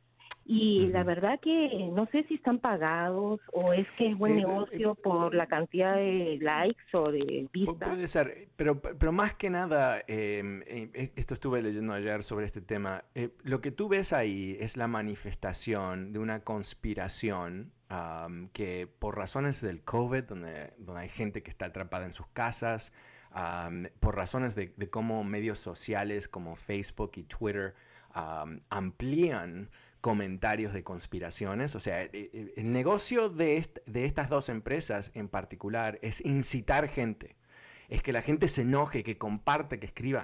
y 0.52 0.88
la 0.88 1.04
verdad 1.04 1.40
que 1.40 1.92
no 1.94 2.08
sé 2.08 2.24
si 2.24 2.34
están 2.34 2.58
pagados 2.58 3.40
o 3.54 3.72
es 3.72 3.88
que 3.92 4.08
es 4.08 4.18
buen 4.18 4.32
eh, 4.32 4.36
negocio 4.38 4.94
eh, 4.94 5.02
por 5.04 5.36
la 5.36 5.46
cantidad 5.46 5.94
de 5.94 6.40
likes 6.42 6.82
o 6.94 7.12
de 7.12 7.48
vistas. 7.54 7.90
Puede 7.90 8.08
ser, 8.08 8.48
pero, 8.56 8.82
pero 8.82 9.12
más 9.12 9.36
que 9.36 9.52
nada, 9.52 10.02
em, 10.08 10.64
eh, 10.66 11.12
esto 11.16 11.36
estuve 11.36 11.62
leyendo 11.62 11.94
ayer 11.94 12.24
sobre 12.24 12.48
este 12.48 12.62
tema, 12.62 13.04
lo 13.44 13.62
que 13.62 13.70
tú 13.70 13.90
ves 13.90 14.12
ahí 14.12 14.58
es 14.60 14.76
la 14.76 14.88
manifestación 14.88 16.14
de 16.14 16.18
una 16.18 16.40
conspiración 16.40 17.72
que 18.52 18.88
por 18.98 19.18
razones 19.18 19.62
del 19.62 19.84
COVID, 19.84 20.24
donde, 20.24 20.74
donde 20.80 21.02
hay 21.02 21.10
gente 21.10 21.44
que 21.44 21.52
está 21.52 21.66
atrapada 21.66 22.06
en 22.06 22.14
sus 22.14 22.26
casas, 22.26 22.92
por 24.00 24.16
razones 24.16 24.56
de, 24.56 24.74
de, 24.76 24.90
cómo 24.90 25.24
medios 25.24 25.60
sociales 25.60 26.28
como 26.28 26.56
Facebook 26.56 27.12
y 27.18 27.24
Twitter 27.24 27.76
amplían 28.70 29.70
comentarios 30.02 30.74
de 30.74 30.84
conspiraciones. 30.84 31.76
O 31.76 31.80
sea, 31.80 32.04
eh, 32.04 32.10
eh, 32.14 32.54
el 32.58 32.72
negocio 32.72 33.30
de, 33.30 33.68
de 33.86 34.06
estas 34.06 34.30
dos 34.30 34.50
empresas 34.50 35.12
en 35.16 35.28
particular 35.28 36.00
es 36.02 36.22
incitar 36.26 36.88
gente 36.90 37.36
es 37.90 38.04
que 38.04 38.14
la 38.14 38.22
gente 38.22 38.48
se 38.48 38.62
enoje, 38.62 39.04
que 39.04 39.18
comparte, 39.18 39.80
que 39.80 39.88
escriba, 39.88 40.24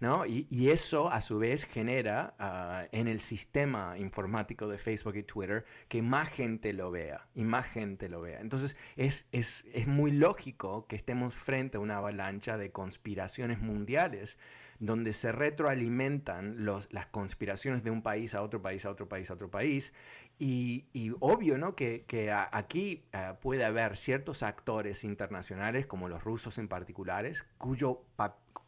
¿no? 0.00 0.24
Y, 0.26 0.70
eso 0.72 1.10
a 1.10 1.20
su 1.20 1.38
vez 1.38 1.64
genera 1.64 2.34
ah, 2.38 2.86
en 2.92 3.08
el 3.08 3.20
sistema 3.20 3.98
informático 3.98 4.68
de 4.68 4.78
Facebook 4.78 5.16
y 5.16 5.22
Twitter 5.24 5.66
que 5.88 6.00
más 6.02 6.30
gente 6.30 6.72
lo 6.72 6.90
vea 6.90 7.26
y 7.34 7.44
más 7.44 7.66
gente 7.66 8.08
lo 8.08 8.22
vea. 8.22 8.40
Entonces 8.40 8.76
es, 8.96 9.26
es, 9.32 9.66
es 9.74 9.86
muy 9.88 10.12
lógico 10.12 10.86
que 10.86 10.96
estemos 10.96 11.34
frente 11.34 11.76
a 11.76 11.80
una 11.80 11.96
avalancha 11.96 12.56
de 12.56 12.70
conspiraciones 12.70 13.58
mundiales 13.58 14.38
donde 14.82 15.12
se 15.12 15.30
retroalimentan 15.30 16.64
los, 16.64 16.92
las 16.92 17.06
conspiraciones 17.06 17.84
de 17.84 17.92
un 17.92 18.02
país 18.02 18.34
a 18.34 18.42
otro 18.42 18.60
país, 18.60 18.84
a 18.84 18.90
otro 18.90 19.08
país, 19.08 19.30
a 19.30 19.34
otro 19.34 19.48
país. 19.48 19.94
Y, 20.40 20.84
obvio, 21.20 21.56
¿no? 21.56 21.76
Que, 21.76 22.04
aquí 22.50 23.04
eh, 23.12 23.34
puede 23.40 23.64
haber 23.64 23.96
ciertos 23.96 24.42
actores 24.42 25.04
internacionales, 25.04 25.86
como 25.86 26.08
los 26.08 26.24
rusos 26.24 26.58
en 26.58 26.66
particulares, 26.66 27.46
cuyo 27.58 28.02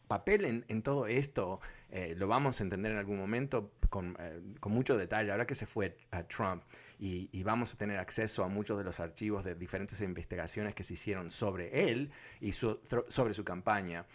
papel 0.07 0.63
en, 0.69 0.81
todo 0.83 1.07
esto 1.07 1.59
eh, 1.89 2.13
lo 2.15 2.27
vamos 2.27 2.61
a 2.61 2.63
entender 2.63 2.93
en 2.93 2.97
algún 2.99 3.17
momento 3.17 3.73
con, 3.89 4.15
eh, 4.17 4.39
mucho 4.67 4.97
detalle. 4.97 5.33
Ahora 5.33 5.45
que 5.45 5.55
se 5.55 5.65
fue 5.65 5.97
Trump 6.29 6.63
y, 6.97 7.27
y, 7.33 7.43
vamos 7.43 7.73
a 7.73 7.77
tener 7.77 7.99
acceso 7.99 8.45
a 8.45 8.47
muchos 8.47 8.77
de 8.77 8.85
los 8.85 9.01
archivos 9.01 9.43
de 9.43 9.53
diferentes 9.55 9.99
investigaciones 9.99 10.75
que 10.75 10.83
se 10.83 10.93
hicieron 10.93 11.29
sobre 11.29 11.89
él 11.89 12.09
y 12.39 12.53
sobre 12.53 13.33
su 13.33 13.43
campaña 13.43 14.05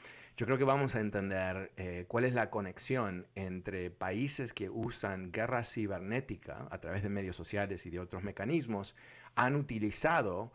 yo 0.40 0.46
creo 0.46 0.56
que 0.56 0.64
vamos 0.64 0.94
a 0.94 1.00
entender 1.00 1.70
eh, 1.76 2.06
cuál 2.08 2.24
es 2.24 2.32
la 2.32 2.48
conexión 2.48 3.26
entre 3.34 3.90
países 3.90 4.54
que 4.54 4.70
usan 4.70 5.32
guerra 5.32 5.62
cibernética 5.62 6.66
a 6.70 6.78
través 6.78 7.02
de 7.02 7.10
medios 7.10 7.36
sociales 7.36 7.84
y 7.84 7.90
de 7.90 8.00
otros 8.00 8.22
mecanismos, 8.22 8.96
han 9.34 9.54
utilizado 9.54 10.50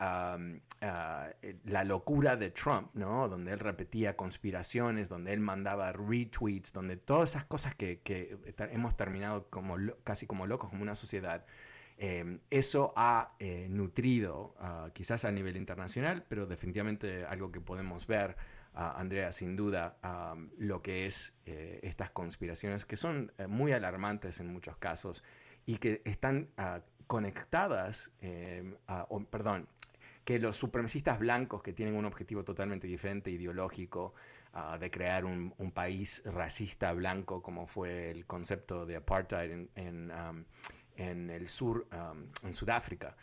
ah, 0.00 0.38
la 1.66 1.84
locura 1.84 2.36
de 2.36 2.50
Trump, 2.50 2.94
¿no? 2.94 3.28
donde 3.28 3.52
él 3.52 3.58
repetía 3.58 4.16
conspiraciones, 4.16 5.10
donde 5.10 5.34
él 5.34 5.40
mandaba 5.40 5.92
retweets, 5.92 6.72
donde 6.72 6.96
todas 6.96 7.32
esas 7.32 7.44
cosas 7.44 7.74
que, 7.74 8.00
hemos 8.72 8.96
terminado 8.96 9.50
como, 9.50 9.76
casi 10.02 10.26
como 10.26 10.46
locos 10.46 10.70
como 10.70 10.80
una 10.80 10.94
sociedad, 10.94 11.44
Em, 11.96 12.40
eso 12.50 12.92
ha 12.96 13.34
eh, 13.38 13.68
nutrido, 13.70 14.54
ah, 14.58 14.90
quizás 14.92 15.24
a 15.24 15.30
nivel 15.30 15.56
internacional, 15.56 16.24
pero 16.28 16.46
definitivamente 16.46 17.24
algo 17.24 17.52
que 17.52 17.60
podemos 17.60 18.06
ver, 18.06 18.36
Andrea, 18.74 19.30
sin 19.30 19.56
duda, 19.56 19.96
lo 20.58 20.82
que 20.82 21.06
es 21.06 21.36
eh, 21.46 21.80
estas 21.82 22.10
conspiraciones 22.10 22.84
que 22.84 22.96
son 22.96 23.32
eh, 23.38 23.46
muy 23.46 23.72
alarmantes 23.72 24.40
en 24.40 24.52
muchos 24.52 24.76
casos 24.78 25.22
y 25.64 25.76
que 25.76 26.02
están 26.04 26.48
ah, 26.56 26.80
conectadas, 27.06 28.12
em, 28.20 28.76
perdón, 29.30 29.68
que 30.24 30.38
los 30.38 30.56
supremacistas 30.56 31.18
blancos 31.18 31.62
que 31.62 31.72
tienen 31.72 31.94
un 31.94 32.04
objetivo 32.04 32.44
totalmente 32.44 32.86
diferente, 32.86 33.30
ideológico, 33.30 34.14
de 34.78 34.88
crear 34.88 35.24
un, 35.24 35.52
país 35.74 36.22
racista 36.24 36.92
blanco, 36.92 37.42
como 37.42 37.66
fue 37.66 38.12
el 38.12 38.24
concepto 38.24 38.86
de 38.86 38.94
apartheid 38.94 39.50
en, 39.50 39.68
en 40.96 41.30
el 41.30 41.48
sur, 41.48 41.88
en 42.44 42.52
Sudáfrica. 42.52 43.16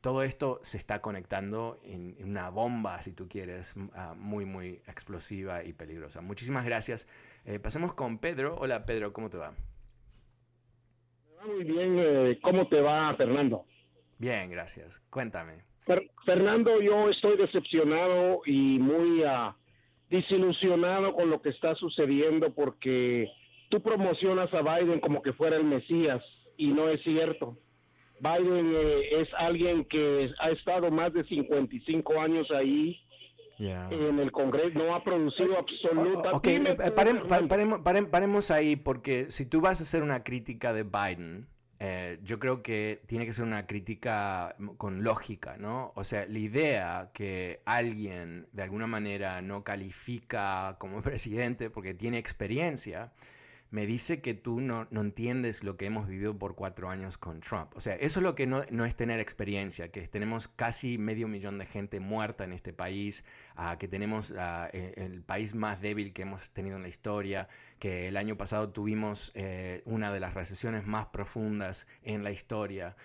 Todo 0.00 0.22
esto 0.22 0.58
se 0.62 0.76
está 0.76 1.00
conectando 1.00 1.78
en, 1.84 2.16
una 2.24 2.50
bomba, 2.50 3.00
si 3.02 3.12
tú 3.12 3.28
quieres, 3.28 3.76
muy, 4.16 4.44
muy 4.44 4.80
explosiva 4.86 5.62
y 5.62 5.72
peligrosa. 5.72 6.20
Muchísimas 6.20 6.64
gracias. 6.64 7.08
Eh, 7.44 7.58
pasemos 7.58 7.94
con 7.94 8.18
Pedro. 8.18 8.56
Hola 8.58 8.84
Pedro, 8.84 9.12
¿cómo 9.12 9.30
te 9.30 9.36
va? 9.36 9.54
Muy 11.46 11.64
bien, 11.64 11.96
eh, 11.98 12.38
¿cómo 12.42 12.66
te 12.68 12.80
va 12.80 13.14
Fernando? 13.16 13.66
Bien, 14.18 14.50
gracias. 14.50 15.00
Cuéntame. 15.10 15.62
Fernando, 16.24 16.80
yo 16.80 17.10
estoy 17.10 17.36
decepcionado 17.36 18.40
y 18.46 18.78
muy 18.78 19.22
uh, 19.22 19.52
desilusionado 20.08 21.14
con 21.14 21.28
lo 21.28 21.42
que 21.42 21.50
está 21.50 21.74
sucediendo 21.74 22.54
porque 22.54 23.28
tú 23.68 23.82
promocionas 23.82 24.52
a 24.54 24.62
Biden 24.62 25.00
como 25.00 25.20
que 25.20 25.34
fuera 25.34 25.56
el 25.56 25.64
Mesías 25.64 26.22
y 26.56 26.68
no 26.68 26.88
es 26.88 27.02
cierto. 27.02 27.58
Biden 28.20 28.72
eh, 28.74 29.20
es 29.22 29.28
alguien 29.36 29.84
que 29.84 30.30
ha 30.38 30.50
estado 30.50 30.90
más 30.90 31.12
de 31.12 31.24
55 31.24 32.20
años 32.20 32.50
ahí 32.50 33.00
en 33.58 34.18
el 34.18 34.32
Congreso, 34.32 34.78
no 34.78 34.94
ha 34.94 35.04
producido 35.04 35.58
absolutamente... 35.58 36.76
Ok, 36.76 36.94
paremos, 36.94 37.80
paremos, 38.10 38.50
ahí 38.50 38.76
porque 38.76 39.30
si 39.30 39.46
tú 39.46 39.60
vas 39.60 39.80
a 39.80 39.84
hacer 39.84 40.02
una 40.02 40.24
crítica 40.24 40.72
de 40.72 40.82
Biden, 40.82 41.46
eh, 41.78 42.18
yo 42.22 42.38
creo 42.38 42.62
que 42.62 43.02
tiene 43.06 43.26
que 43.26 43.32
ser 43.32 43.44
una 43.44 43.66
crítica 43.66 44.56
con 44.76 45.04
lógica, 45.04 45.56
¿no? 45.58 45.92
O 45.96 46.04
sea, 46.04 46.26
la 46.26 46.38
idea 46.38 47.10
que 47.12 47.60
alguien 47.64 48.46
de 48.52 48.62
alguna 48.62 48.86
manera 48.86 49.42
no 49.42 49.64
califica 49.64 50.76
como 50.78 51.02
presidente 51.02 51.70
porque 51.70 51.94
tiene 51.94 52.18
experiencia, 52.18 53.12
me 53.74 53.86
dice 53.88 54.20
que 54.20 54.34
tú 54.34 54.60
no, 54.60 54.86
entiendes 54.92 55.64
lo 55.64 55.76
que 55.76 55.86
hemos 55.86 56.06
vivido 56.06 56.38
por 56.38 56.54
cuatro 56.54 56.90
años 56.90 57.18
con 57.18 57.40
Trump. 57.40 57.72
O 57.74 57.80
sea, 57.80 57.96
eso 57.96 58.20
es 58.20 58.22
lo 58.22 58.36
que 58.36 58.46
no, 58.46 58.62
es 58.62 58.94
tener 58.94 59.18
experiencia, 59.18 59.90
que 59.90 60.06
tenemos 60.06 60.46
casi 60.46 60.96
medio 60.96 61.26
millón 61.26 61.58
de 61.58 61.66
gente 61.66 61.98
muerta 61.98 62.44
en 62.44 62.52
este 62.52 62.72
país, 62.72 63.24
que 63.78 63.88
tenemos 63.88 64.30
e, 64.30 64.94
el 64.96 65.22
país 65.22 65.54
más 65.54 65.80
débil 65.80 66.12
que 66.12 66.22
hemos 66.22 66.50
tenido 66.50 66.76
en 66.76 66.82
la 66.82 66.88
historia, 66.88 67.48
que 67.78 68.08
el 68.08 68.16
año 68.16 68.36
pasado 68.36 68.70
tuvimos 68.70 69.30
eh, 69.34 69.82
una 69.84 70.12
de 70.12 70.20
las 70.20 70.34
recesiones 70.34 70.86
más 70.86 71.06
profundas 71.06 71.86
en 72.02 72.24
la 72.24 72.30
historia, 72.30 72.96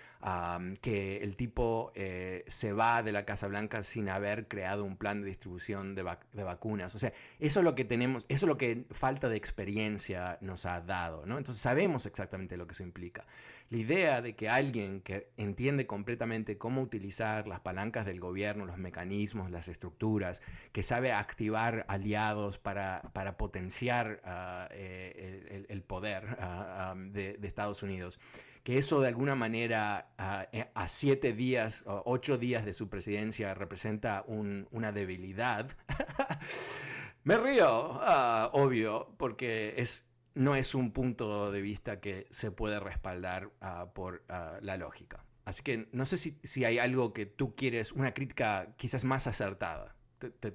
que 0.82 1.18
el 1.18 1.36
tipo 1.36 1.92
eh, 1.94 2.44
se 2.46 2.72
va 2.72 3.02
de 3.02 3.12
la 3.12 3.24
Casa 3.24 3.46
Blanca 3.46 3.82
sin 3.82 4.08
haber 4.08 4.48
creado 4.48 4.84
un 4.84 4.96
plan 4.96 5.20
de 5.20 5.28
distribución 5.28 5.94
de, 5.94 6.02
vacunas. 6.02 6.94
O 6.94 6.98
sea, 6.98 7.12
eso 7.38 7.60
es 7.60 7.64
lo 7.64 7.74
que 7.74 7.84
tenemos, 7.84 8.24
eso 8.28 8.46
es 8.46 8.48
lo 8.48 8.58
que 8.58 8.84
falta 8.90 9.28
de 9.28 9.36
experiencia 9.36 10.38
nos 10.40 10.66
ha 10.66 10.80
dado, 10.80 11.24
¿no? 11.26 11.38
Entonces 11.38 11.62
sabemos 11.62 12.06
exactamente 12.06 12.56
lo 12.56 12.66
que 12.66 12.72
eso 12.72 12.82
implica. 12.82 13.24
La 13.70 13.78
idea 13.78 14.20
de 14.20 14.34
que 14.34 14.48
alguien 14.48 15.00
que 15.00 15.30
entiende 15.36 15.86
completamente 15.86 16.58
cómo 16.58 16.82
utilizar 16.82 17.46
las 17.46 17.60
palancas 17.60 18.04
del 18.04 18.18
gobierno, 18.18 18.66
los 18.66 18.78
mecanismos, 18.78 19.48
las 19.52 19.68
estructuras, 19.68 20.42
que 20.72 20.82
sabe 20.82 21.12
activar 21.12 21.84
aliados 21.86 22.58
para, 22.58 23.00
para 23.12 23.36
potenciar 23.36 24.20
ah, 24.24 24.68
eh, 24.72 25.64
el, 25.68 25.82
poder 25.82 26.36
ah, 26.40 26.94
de, 26.96 27.34
de 27.34 27.46
Estados 27.46 27.84
Unidos, 27.84 28.18
que 28.64 28.76
eso 28.76 29.00
de 29.00 29.06
alguna 29.06 29.36
manera 29.36 30.08
eh, 30.50 30.68
a, 30.74 30.88
siete 30.88 31.32
días 31.32 31.84
o 31.86 32.02
ocho 32.06 32.38
días 32.38 32.64
de 32.64 32.72
su 32.72 32.88
presidencia 32.88 33.54
representa 33.54 34.24
una 34.26 34.90
debilidad. 34.90 35.70
Me 37.22 37.36
río, 37.36 38.00
ah, 38.02 38.50
obvio, 38.52 39.14
porque 39.16 39.74
es, 39.76 40.09
no 40.34 40.54
es 40.54 40.74
un 40.74 40.92
punto 40.92 41.50
de 41.50 41.60
vista 41.60 42.00
que 42.00 42.26
se 42.30 42.50
puede 42.50 42.80
respaldar 42.80 43.50
ah, 43.60 43.86
por 43.94 44.22
ah, 44.28 44.58
la 44.62 44.76
lógica. 44.76 45.24
Así 45.44 45.62
que 45.62 45.88
no 45.92 46.04
sé 46.04 46.16
si, 46.16 46.64
hay 46.64 46.78
algo 46.78 47.12
que 47.12 47.26
tú 47.26 47.54
quieres, 47.56 47.92
una 47.92 48.14
crítica 48.14 48.68
quizás 48.76 49.04
más 49.04 49.26
acertada. 49.26 49.96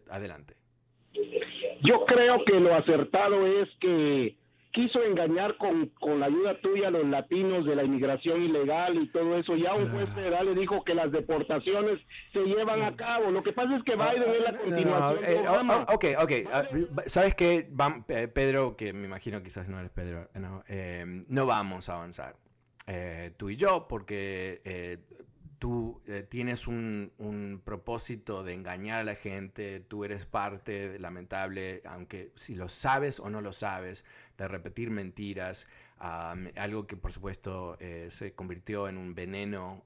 adelante. 0.09 0.55
Yo 1.83 2.05
creo 2.05 2.43
que 2.45 2.59
lo 2.59 2.75
acertado 2.75 3.45
es 3.45 3.69
que 3.79 4.37
quiso 4.75 5.01
engañar 5.01 5.55
con, 5.55 5.87
con 6.01 6.19
la 6.19 6.25
ayuda 6.25 6.59
tuya 6.59 6.89
a 6.89 6.91
los 6.91 7.07
latinos 7.07 7.65
de 7.65 7.77
la 7.77 7.83
inmigración 7.85 8.43
ilegal 8.43 9.01
y 9.01 9.07
todo 9.07 9.37
eso. 9.37 9.55
Ya 9.55 9.73
un 9.73 9.89
juez 9.89 10.09
federal 10.09 10.47
le 10.47 10.59
dijo 10.59 10.83
que 10.83 10.93
las 10.93 11.11
deportaciones 11.13 12.01
se 12.33 12.41
llevan 12.41 12.83
a 12.83 12.93
cabo. 12.97 13.31
Lo 13.31 13.41
que 13.41 13.53
pasa 13.53 13.77
es 13.77 13.83
que 13.83 13.95
Biden 13.95 14.33
es 14.35 14.43
la 14.43 14.57
continuación 14.57 15.21
de 15.21 15.33
eh, 15.33 15.47
Obama. 15.47 15.85
ok, 15.89 16.05
ok. 16.19 16.31
Ah, 16.51 16.63
¿Sabes 17.05 17.35
qué, 17.35 17.67
Pedro? 18.33 18.75
Que 18.75 18.91
me 18.91 19.05
imagino 19.05 19.41
quizás 19.41 19.69
no 19.69 19.79
eres 19.79 19.91
Pedro. 19.91 20.27
No, 20.35 20.63
eh, 20.67 21.23
no 21.29 21.45
vamos 21.45 21.87
a 21.87 21.95
avanzar. 21.95 22.35
Eh, 22.85 23.31
tú 23.37 23.49
y 23.49 23.55
yo, 23.55 23.87
porque 23.87 24.61
tú 25.65 26.01
eh, 26.07 26.25
tienes 26.29 26.67
un, 26.67 27.11
propósito 27.63 28.43
de 28.43 28.53
engañar 28.53 28.99
a 28.99 29.03
la 29.03 29.15
gente, 29.15 29.79
tú 29.79 30.03
eres 30.03 30.25
parte, 30.25 30.99
lamentable, 30.99 31.81
aunque 31.85 32.31
si 32.35 32.55
lo 32.55 32.69
sabes 32.69 33.19
o 33.19 33.29
no 33.29 33.41
lo 33.41 33.53
sabes, 33.53 34.05
de 34.37 34.47
repetir 34.47 34.89
mentiras, 34.89 35.67
algo 35.97 36.87
que 36.87 36.97
por 36.97 37.11
supuesto 37.11 37.77
eh, 37.79 38.07
se 38.09 38.33
convirtió 38.33 38.87
en 38.87 38.97
un 38.97 39.15
veneno 39.15 39.83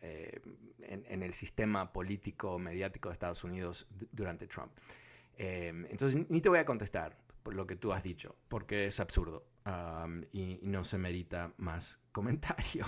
eh, 0.00 0.40
en, 0.80 1.22
el 1.22 1.32
sistema 1.32 1.92
político 1.92 2.58
mediático 2.58 3.08
de 3.08 3.14
Estados 3.14 3.44
Unidos 3.44 3.86
durante 4.12 4.46
Trump. 4.46 4.72
entonces, 5.36 6.28
ni 6.28 6.40
te 6.40 6.48
voy 6.48 6.58
a 6.58 6.64
contestar 6.64 7.16
por 7.42 7.54
lo 7.54 7.66
que 7.66 7.76
tú 7.76 7.92
has 7.92 8.02
dicho, 8.02 8.36
porque 8.48 8.86
es 8.86 9.00
absurdo 9.00 9.44
y, 10.32 10.58
no 10.62 10.84
se 10.84 10.98
merita 10.98 11.52
más 11.56 12.00
comentario. 12.12 12.84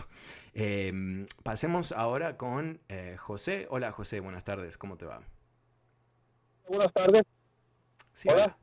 Em, 0.52 1.26
pasemos 1.42 1.92
ahora 1.92 2.36
con 2.36 2.80
eh, 2.88 3.16
José. 3.18 3.66
Hola 3.70 3.92
José, 3.92 4.20
buenas 4.20 4.44
tardes, 4.44 4.78
¿cómo 4.78 4.96
te 4.96 5.06
va? 5.06 5.22
Buenas 6.68 6.92
tardes. 6.92 7.24
Sí, 8.12 8.28
Hola. 8.28 8.56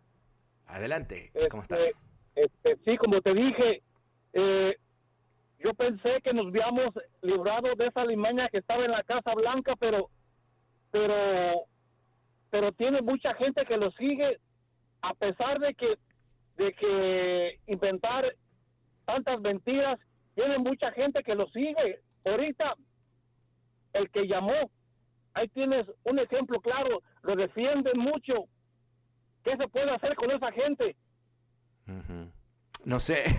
Adelante, 0.65 1.31
¿cómo 1.49 1.63
estás? 1.63 1.91
Este, 2.35 2.77
sí, 2.85 2.97
como 2.97 3.21
te 3.21 3.33
dije, 3.33 3.81
eh, 4.33 4.75
yo 5.59 5.73
pensé 5.73 6.21
que 6.23 6.33
nos 6.33 6.47
habíamos 6.47 6.89
librado 7.21 7.75
de 7.75 7.87
esa 7.87 8.05
limaña 8.05 8.49
que 8.49 8.59
estaba 8.59 8.85
en 8.85 8.91
la 8.91 9.03
Casa 9.03 9.33
Blanca, 9.35 9.75
pero, 9.79 10.09
pero, 10.91 11.65
pero 12.49 12.71
tiene 12.73 13.01
mucha 13.01 13.33
gente 13.35 13.65
que 13.65 13.77
lo 13.77 13.91
sigue, 13.91 14.39
a 15.01 15.13
pesar 15.13 15.59
de 15.59 15.73
que 15.73 15.97
de 16.57 16.73
que 16.73 17.59
inventar 17.67 18.35
tantas 19.05 19.41
mentiras, 19.41 19.99
tiene 20.35 20.57
mucha 20.59 20.91
gente 20.91 21.23
que 21.23 21.35
lo 21.35 21.47
sigue. 21.47 22.01
Ahorita, 22.25 22.75
el 23.93 24.09
que 24.11 24.27
llamó, 24.27 24.69
ahí 25.33 25.47
tienes 25.49 25.87
un 26.03 26.19
ejemplo 26.19 26.61
claro, 26.61 27.01
lo 27.23 27.35
defienden 27.35 27.97
mucho. 27.97 28.45
¿Qué 29.43 29.57
se 29.57 29.67
puede 29.67 29.89
hacer 29.89 30.15
con 30.15 30.29
esa 30.31 30.51
gente? 30.51 30.95
No 32.85 32.99
sé. 32.99 33.23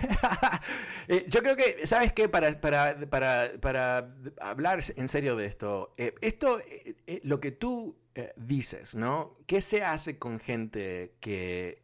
Eh, 1.09 1.25
yo 1.27 1.41
creo 1.41 1.57
que, 1.57 1.85
¿sabes 1.85 2.13
qué? 2.13 2.29
Para, 2.29 2.49
para, 2.61 2.97
para, 3.09 3.51
para 3.59 4.15
hablar 4.39 4.79
en 4.95 5.09
serio 5.09 5.35
de 5.35 5.47
esto, 5.47 5.93
eh, 5.97 6.15
esto, 6.21 6.61
eh, 6.61 7.19
lo 7.23 7.41
que 7.41 7.51
tú 7.51 7.97
dices, 8.37 8.95
¿no? 8.95 9.35
¿Qué 9.45 9.59
se 9.59 9.83
hace 9.83 10.17
con 10.17 10.39
gente 10.39 11.11
que, 11.19 11.81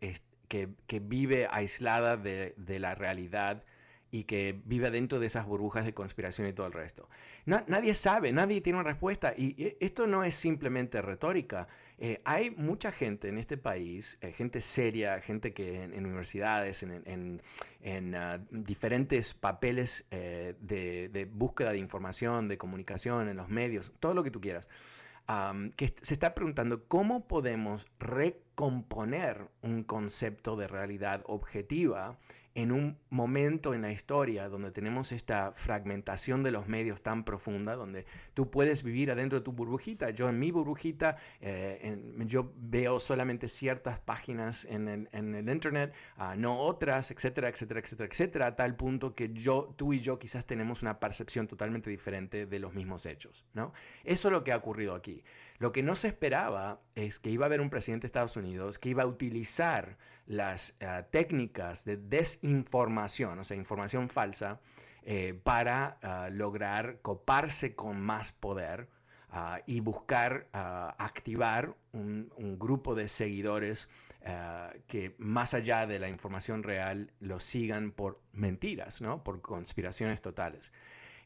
que, 0.48 1.00
vive 1.00 1.48
aislada 1.52 2.16
de, 2.18 2.54
la 2.80 2.96
realidad 2.96 3.64
y 4.12 4.24
que 4.24 4.60
vive 4.66 4.90
dentro 4.92 5.20
de 5.20 5.28
esas 5.28 5.46
burbujas 5.46 5.86
de 5.86 5.94
conspiración 5.94 6.48
y 6.48 6.54
todo 6.54 6.68
el 6.68 6.74
resto. 6.74 7.10
nadie 7.46 7.94
sabe, 7.94 8.32
nadie 8.32 8.62
tiene 8.62 8.80
una 8.80 8.90
respuesta 8.90 9.34
y 9.38 9.76
esto 9.80 10.08
no 10.08 10.24
es 10.24 10.36
simplemente 10.36 11.02
retórica. 11.02 11.68
Eh, 12.02 12.22
hay 12.24 12.52
mucha 12.52 12.92
gente 12.92 13.28
en 13.28 13.38
este 13.38 13.58
país, 13.58 14.18
eh, 14.22 14.32
gente 14.32 14.62
seria, 14.62 15.20
gente 15.20 15.54
que 15.54 15.84
en, 15.84 16.06
universidades, 16.06 16.82
en, 16.84 17.42
ah, 18.16 18.40
diferentes 18.52 19.34
papeles 19.34 20.06
eh, 20.12 20.56
de, 20.62 21.10
de, 21.10 21.26
búsqueda 21.26 21.72
de 21.72 21.78
información, 21.78 22.48
de 22.48 22.58
comunicación, 22.58 23.28
en 23.28 23.36
los 23.36 23.50
medios, 23.50 23.92
todo 24.00 24.14
lo 24.14 24.24
que 24.24 24.32
tú 24.32 24.40
quieras, 24.40 24.70
que 25.76 25.94
se 26.02 26.14
está 26.16 26.34
preguntando 26.34 26.86
cómo 26.88 27.28
podemos 27.28 27.86
recomponer 28.00 29.48
un 29.62 29.84
concepto 29.84 30.56
de 30.56 30.68
realidad 30.68 31.22
objetiva 31.28 32.18
en 32.56 32.72
un 32.72 32.98
momento 33.10 33.74
en 33.74 33.84
la 33.84 33.92
historia 33.92 34.50
donde 34.50 34.72
tenemos 34.72 35.12
esta 35.12 35.52
fragmentación 35.52 36.44
de 36.44 36.52
los 36.52 36.68
medios 36.68 37.02
tan 37.02 37.24
profunda, 37.24 37.76
donde 37.76 38.06
tú 38.34 38.50
puedes 38.50 38.84
vivir 38.84 39.12
adentro 39.12 39.40
de 39.40 39.46
tu 39.46 39.52
burbujita. 39.52 40.10
Yo 40.10 40.30
en 40.30 40.40
mi 40.40 40.52
burbujita, 40.52 41.18
eh, 41.42 41.98
yo 42.26 42.52
veo 42.58 43.00
solamente 43.00 43.48
ciertas 43.48 44.00
páginas 44.00 44.66
en 44.66 44.88
el, 44.88 45.50
Internet, 45.50 45.94
ah, 46.18 46.36
no 46.36 46.60
otras, 46.60 47.12
etcétera, 47.12 47.50
etcétera, 47.50 47.80
etcétera, 47.80 48.10
etcétera, 48.10 48.48
a 48.48 48.56
tal 48.56 48.76
punto 48.76 49.14
que 49.14 49.32
yo, 49.34 49.74
tú 49.78 49.94
y 49.94 50.00
yo 50.00 50.20
quizás 50.20 50.46
tenemos 50.46 50.82
una 50.82 51.00
percepción 51.00 51.48
totalmente 51.48 51.90
diferente 51.90 52.46
de 52.46 52.60
los 52.60 52.74
mismos 52.74 53.06
hechos. 53.06 53.46
¿no? 53.54 53.74
Eso 54.04 54.28
es 54.28 54.32
lo 54.32 54.44
que 54.44 54.52
ha 54.52 54.58
ocurrido 54.58 54.96
aquí. 54.96 55.24
Lo 55.60 55.74
que 55.74 55.84
no 55.84 55.96
se 55.96 56.08
esperaba 56.08 56.80
es 56.96 57.20
que 57.20 57.30
iba 57.30 57.46
a 57.46 57.48
haber 57.48 57.60
un 57.60 57.70
presidente 57.70 58.04
de 58.04 58.08
Estados 58.08 58.38
Unidos 58.38 58.80
que 58.80 58.90
iba 58.90 59.04
a 59.04 59.08
utilizar 59.08 59.98
las 60.26 60.78
eh, 60.80 61.04
técnicas 61.12 61.84
de 61.84 61.98
desinformación, 61.98 63.40
o 63.40 63.44
sea, 63.44 63.58
información 63.58 64.08
falsa, 64.08 64.62
eh, 65.04 65.38
para 65.44 65.98
ah, 66.02 66.30
lograr 66.32 67.00
coparse 67.02 67.76
con 67.76 68.00
más 68.00 68.32
poder 68.32 68.88
ah, 69.32 69.60
y 69.66 69.82
buscar 69.82 70.48
ah, 70.54 70.96
activar 70.98 71.76
un, 71.92 72.30
grupo 72.58 72.96
de 72.96 73.08
seguidores 73.08 73.90
que 74.88 75.16
más 75.18 75.54
allá 75.54 75.88
de 75.88 75.98
la 75.98 76.10
información 76.10 76.62
real 76.62 77.12
lo 77.20 77.40
sigan 77.40 77.92
por 77.92 78.22
mentiras, 78.34 79.02
¿no? 79.02 79.24
por 79.24 79.42
conspiraciones 79.42 80.22
totales. 80.22 80.72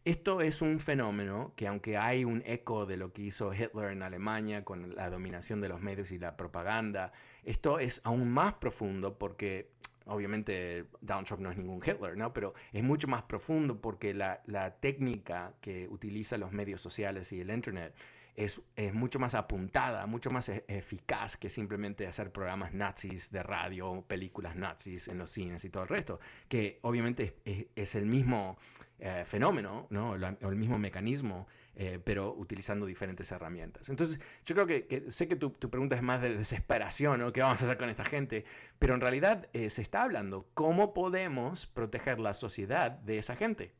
Esto 0.05 0.41
es 0.41 0.61
un 0.61 0.81
fenómeno 0.81 1.53
que 1.55 1.65
aunque 1.65 1.97
hay 1.97 2.25
un 2.25 2.43
eco 2.45 2.85
de 2.85 2.97
lo 2.97 3.13
que 3.13 3.21
hizo 3.21 3.53
Hitler 3.53 3.91
en 3.91 4.03
Alemania 4.03 4.65
con 4.65 4.93
la 4.95 5.09
dominación 5.09 5.61
de 5.61 5.69
los 5.69 5.79
medios 5.79 6.11
y 6.11 6.19
la 6.19 6.35
propaganda, 6.35 7.13
esto 7.45 7.79
es 7.79 8.01
aún 8.03 8.29
más 8.29 8.55
profundo 8.55 9.17
porque 9.17 9.69
obviamente 10.05 10.87
Donald 10.99 11.27
Trump 11.27 11.41
no 11.43 11.51
es 11.51 11.57
ningún 11.57 11.81
Hitler, 11.85 12.17
¿no? 12.17 12.33
Pero 12.33 12.53
es 12.73 12.83
mucho 12.83 13.07
más 13.07 13.23
profundo 13.23 13.79
porque 13.79 14.13
la, 14.13 14.41
la 14.45 14.71
técnica 14.75 15.53
que 15.61 15.87
utiliza 15.87 16.37
los 16.37 16.51
medios 16.51 16.81
sociales 16.81 17.31
y 17.31 17.39
el 17.39 17.49
Internet 17.49 17.95
es, 18.35 18.61
es, 18.75 18.93
mucho 18.93 19.19
más 19.19 19.35
apuntada, 19.35 20.05
mucho 20.05 20.29
más 20.29 20.49
e, 20.49 20.63
eficaz 20.67 21.37
que 21.37 21.49
simplemente 21.49 22.07
hacer 22.07 22.31
programas 22.31 22.73
nazis 22.73 23.31
de 23.31 23.43
radio, 23.43 24.03
películas 24.07 24.55
nazis 24.55 25.07
en 25.07 25.17
los 25.17 25.31
cines 25.31 25.63
y 25.65 25.69
todo 25.69 25.83
el 25.83 25.89
resto, 25.89 26.19
que 26.47 26.79
obviamente 26.81 27.35
es, 27.75 27.95
el 27.95 28.05
mismo 28.05 28.57
eh, 28.99 29.23
fenómeno, 29.25 29.87
¿no? 29.89 30.15
el 30.15 30.55
mismo 30.55 30.77
mecanismo, 30.77 31.47
eh, 31.75 31.99
pero 32.03 32.33
utilizando 32.35 32.85
diferentes 32.85 33.31
herramientas. 33.31 33.89
Entonces, 33.89 34.19
yo 34.45 34.53
creo 34.53 34.67
que, 34.67 35.05
sé 35.09 35.27
que 35.27 35.35
tu, 35.35 35.51
pregunta 35.51 35.95
es 35.95 36.03
más 36.03 36.21
de 36.21 36.37
desesperación, 36.37 37.19
¿no? 37.19 37.33
¿Qué 37.33 37.41
vamos 37.41 37.61
a 37.61 37.65
hacer 37.65 37.77
con 37.77 37.89
esta 37.89 38.05
gente? 38.05 38.45
Pero 38.77 38.93
en 38.93 39.01
realidad 39.01 39.49
eh, 39.53 39.71
se 39.71 39.81
está 39.81 40.03
hablando 40.03 40.47
cómo 40.53 40.93
podemos 40.93 41.65
proteger 41.65 42.19
la 42.19 42.35
sociedad 42.35 42.91
de 42.91 43.17
esa 43.17 43.35
gente. 43.35 43.73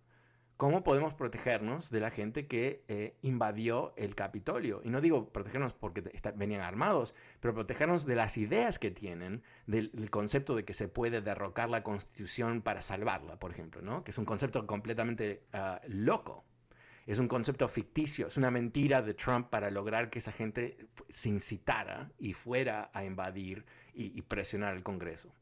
¿Cómo 0.57 0.83
podemos 0.83 1.15
protegernos 1.15 1.89
de 1.89 1.99
la 1.99 2.11
gente 2.11 2.45
que 2.47 3.15
invadió 3.21 3.93
el 3.97 4.15
Capitolio? 4.15 4.81
Y 4.83 4.89
no 4.89 5.01
digo 5.01 5.29
protegernos 5.29 5.73
porque 5.73 6.03
venían 6.35 6.61
armados, 6.61 7.15
pero 7.39 7.53
protegernos 7.53 8.05
de 8.05 8.15
las 8.15 8.37
ideas 8.37 8.77
que 8.77 8.91
tienen, 8.91 9.41
del, 9.65 9.91
concepto 10.11 10.55
de 10.55 10.63
que 10.63 10.73
se 10.73 10.87
puede 10.87 11.21
derrocar 11.21 11.69
la 11.69 11.83
Constitución 11.83 12.61
para 12.61 12.81
salvarla, 12.81 13.37
por 13.37 13.51
ejemplo, 13.51 13.81
¿no? 13.81 14.03
que 14.03 14.11
es 14.11 14.17
un 14.17 14.25
concepto 14.25 14.65
completamente 14.67 15.43
ah, 15.53 15.81
loco. 15.87 16.45
Es 17.07 17.19
un 17.19 17.27
concepto 17.27 17.67
ficticio, 17.67 18.27
es 18.27 18.37
una 18.37 18.49
mentira 18.49 19.01
de 19.01 19.13
Trump 19.13 19.49
para 19.49 19.69
lograr 19.69 20.09
que 20.09 20.19
esa 20.19 20.31
gente 20.31 20.77
se 21.09 21.29
incitara 21.29 22.09
y 22.17 22.33
fuera 22.33 22.89
a 22.93 23.03
invadir 23.03 23.65
y, 23.93 24.17
y 24.17 24.21
presionar 24.21 24.75
el 24.75 24.83
Congreso. 24.83 25.33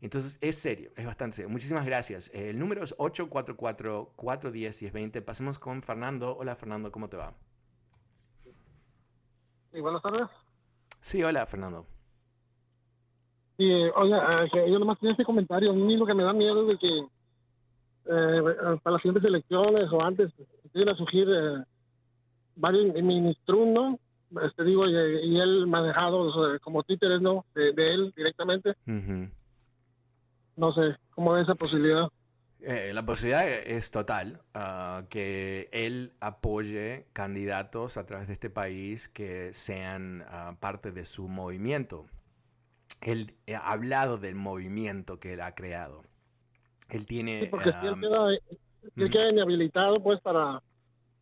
Entonces, 0.00 0.38
es 0.40 0.56
serio, 0.56 0.90
es 0.96 1.04
bastante 1.04 1.36
serio. 1.36 1.50
Muchísimas 1.50 1.84
gracias. 1.84 2.30
El 2.34 2.58
número 2.58 2.82
es 2.82 2.96
844-410-1020. 2.96 5.22
Pasemos 5.22 5.58
con 5.58 5.82
Fernando. 5.82 6.34
Hola, 6.36 6.56
Fernando, 6.56 6.90
¿cómo 6.90 7.08
te 7.08 7.18
va? 7.18 7.34
Sí, 9.72 9.80
buenas 9.80 10.02
tardes. 10.02 10.28
Sí, 11.00 11.22
hola, 11.22 11.46
Fernando. 11.46 11.86
Sí, 13.58 13.70
oye, 13.70 14.16
yo 14.70 14.78
nomás 14.78 14.98
tenía 14.98 15.12
este 15.12 15.24
comentario. 15.24 15.70
A 15.70 15.74
mí 15.74 15.96
lo 15.96 16.06
que 16.06 16.14
me 16.14 16.22
da 16.22 16.32
miedo 16.32 16.62
es 16.62 16.68
de 16.68 16.78
que 16.78 17.00
eh, 18.06 18.42
para 18.82 18.94
las 18.94 19.02
siguientes 19.02 19.24
elecciones 19.24 19.92
o 19.92 20.02
antes 20.02 20.32
empiecen 20.64 20.88
a 20.88 20.96
surgir 20.96 21.28
eh, 21.28 21.62
varios 22.56 22.94
ministros, 23.02 23.68
¿no? 23.68 23.98
Este, 24.42 24.64
digo, 24.64 24.88
y, 24.88 25.38
él 25.38 25.66
manejado 25.66 26.32
como 26.60 26.82
títeres, 26.84 27.20
¿no? 27.20 27.44
De, 27.54 27.74
él 27.76 28.14
directamente. 28.16 28.74
No 30.60 30.74
sé, 30.74 30.94
¿cómo 31.14 31.32
ve 31.32 31.40
esa 31.40 31.54
posibilidad? 31.54 32.08
Eh, 32.60 32.90
la 32.92 33.02
posibilidad 33.06 33.48
es 33.48 33.90
total, 33.90 34.42
ah, 34.52 35.04
que 35.08 35.70
él 35.72 36.12
apoye 36.20 37.06
candidatos 37.14 37.96
a 37.96 38.04
través 38.04 38.26
de 38.26 38.34
este 38.34 38.50
país 38.50 39.08
que 39.08 39.54
sean 39.54 40.22
ah, 40.28 40.54
parte 40.60 40.92
de 40.92 41.06
su 41.06 41.28
movimiento. 41.28 42.04
Él 43.00 43.32
ha 43.48 43.72
hablado 43.72 44.18
del 44.18 44.34
movimiento 44.34 45.18
que 45.18 45.32
él 45.32 45.40
ha 45.40 45.54
creado. 45.54 46.02
Él 46.90 47.06
tiene... 47.06 47.48
porque 47.50 47.72
si 47.80 47.86
él 47.86 49.10
queda, 49.10 49.30
inhabilitado 49.30 50.02
pues 50.02 50.20
para 50.20 50.60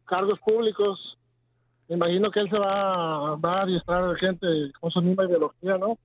cargos 0.05 0.41
públicos, 0.41 1.17
me 1.89 1.95
imagino 1.95 2.33
que 2.33 2.41
él 2.41 2.51
se 2.51 2.59
va, 2.59 3.37
va 3.37 3.61
a 3.61 3.63
adiestrar 3.63 4.03
a 4.03 4.17
gente 4.17 4.49
con 4.81 4.91
su 4.91 5.01
misma 5.01 5.27
ideología, 5.27 5.79
¿no? 5.79 5.97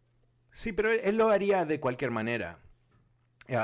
Sí, 0.52 0.72
pero 0.72 0.92
él 0.92 1.18
lo 1.18 1.30
haría 1.30 1.66
de 1.66 1.80
cualquier 1.80 2.12
manera 2.12 2.60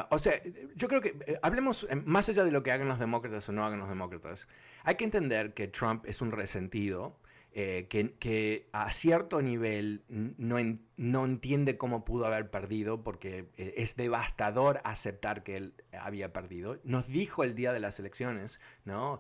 o 0.10 0.18
sea, 0.18 0.42
yo 0.76 0.88
creo 0.88 1.02
que 1.02 1.16
eh, 1.26 1.40
hablemos 1.42 1.88
eh, 1.90 1.96
más 1.96 2.30
allá 2.30 2.44
de 2.44 2.52
lo 2.52 2.64
que 2.64 2.72
hagan 2.72 2.88
los 2.88 3.00
demócratas 3.00 3.48
o 3.50 3.52
no 3.52 3.66
hagan 3.66 3.80
los 3.80 3.90
demócratas. 3.90 4.48
Hay 4.84 4.96
que 4.96 5.06
entender 5.06 5.54
que 5.54 5.68
Trump 5.68 6.06
es 6.06 6.22
un 6.22 6.32
resentido 6.32 7.18
eh, 7.52 7.88
que, 7.90 8.68
a 8.72 8.92
cierto 8.92 9.42
nivel 9.42 10.04
no, 10.08 10.58
no, 10.98 11.26
entiende 11.26 11.78
cómo 11.78 12.06
pudo 12.06 12.26
haber 12.28 12.52
perdido 12.52 13.04
porque 13.04 13.48
es 13.58 13.96
devastador 13.96 14.82
aceptar 14.84 15.44
que 15.44 15.58
él 15.58 15.74
había 15.92 16.32
perdido. 16.32 16.80
Nos 16.84 17.08
dijo 17.08 17.44
el 17.44 17.56
día 17.56 17.74
de 17.74 17.80
las 17.80 18.00
elecciones 18.00 18.62
¿no? 18.86 19.20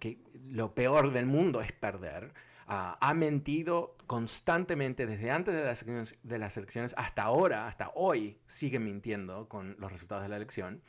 que 0.00 0.18
lo 0.48 0.74
peor 0.74 1.12
del 1.12 1.26
mundo 1.26 1.60
es 1.60 1.72
perder. 1.72 2.32
Ah, 2.72 2.96
ha 3.00 3.14
mentido 3.14 3.96
constantemente 4.06 5.04
desde 5.04 5.32
antes 5.32 5.52
de 5.52 5.64
las, 5.64 5.84
de 6.22 6.38
las 6.38 6.56
elecciones 6.56 6.94
hasta 6.96 7.24
ahora, 7.24 7.66
hasta 7.66 7.90
hoy, 7.96 8.38
sigue 8.46 8.78
mintiendo 8.78 9.48
con 9.48 9.74
los 9.80 9.90
resultados 9.90 10.22
de 10.22 10.28
la 10.28 10.36
elección. 10.36 10.80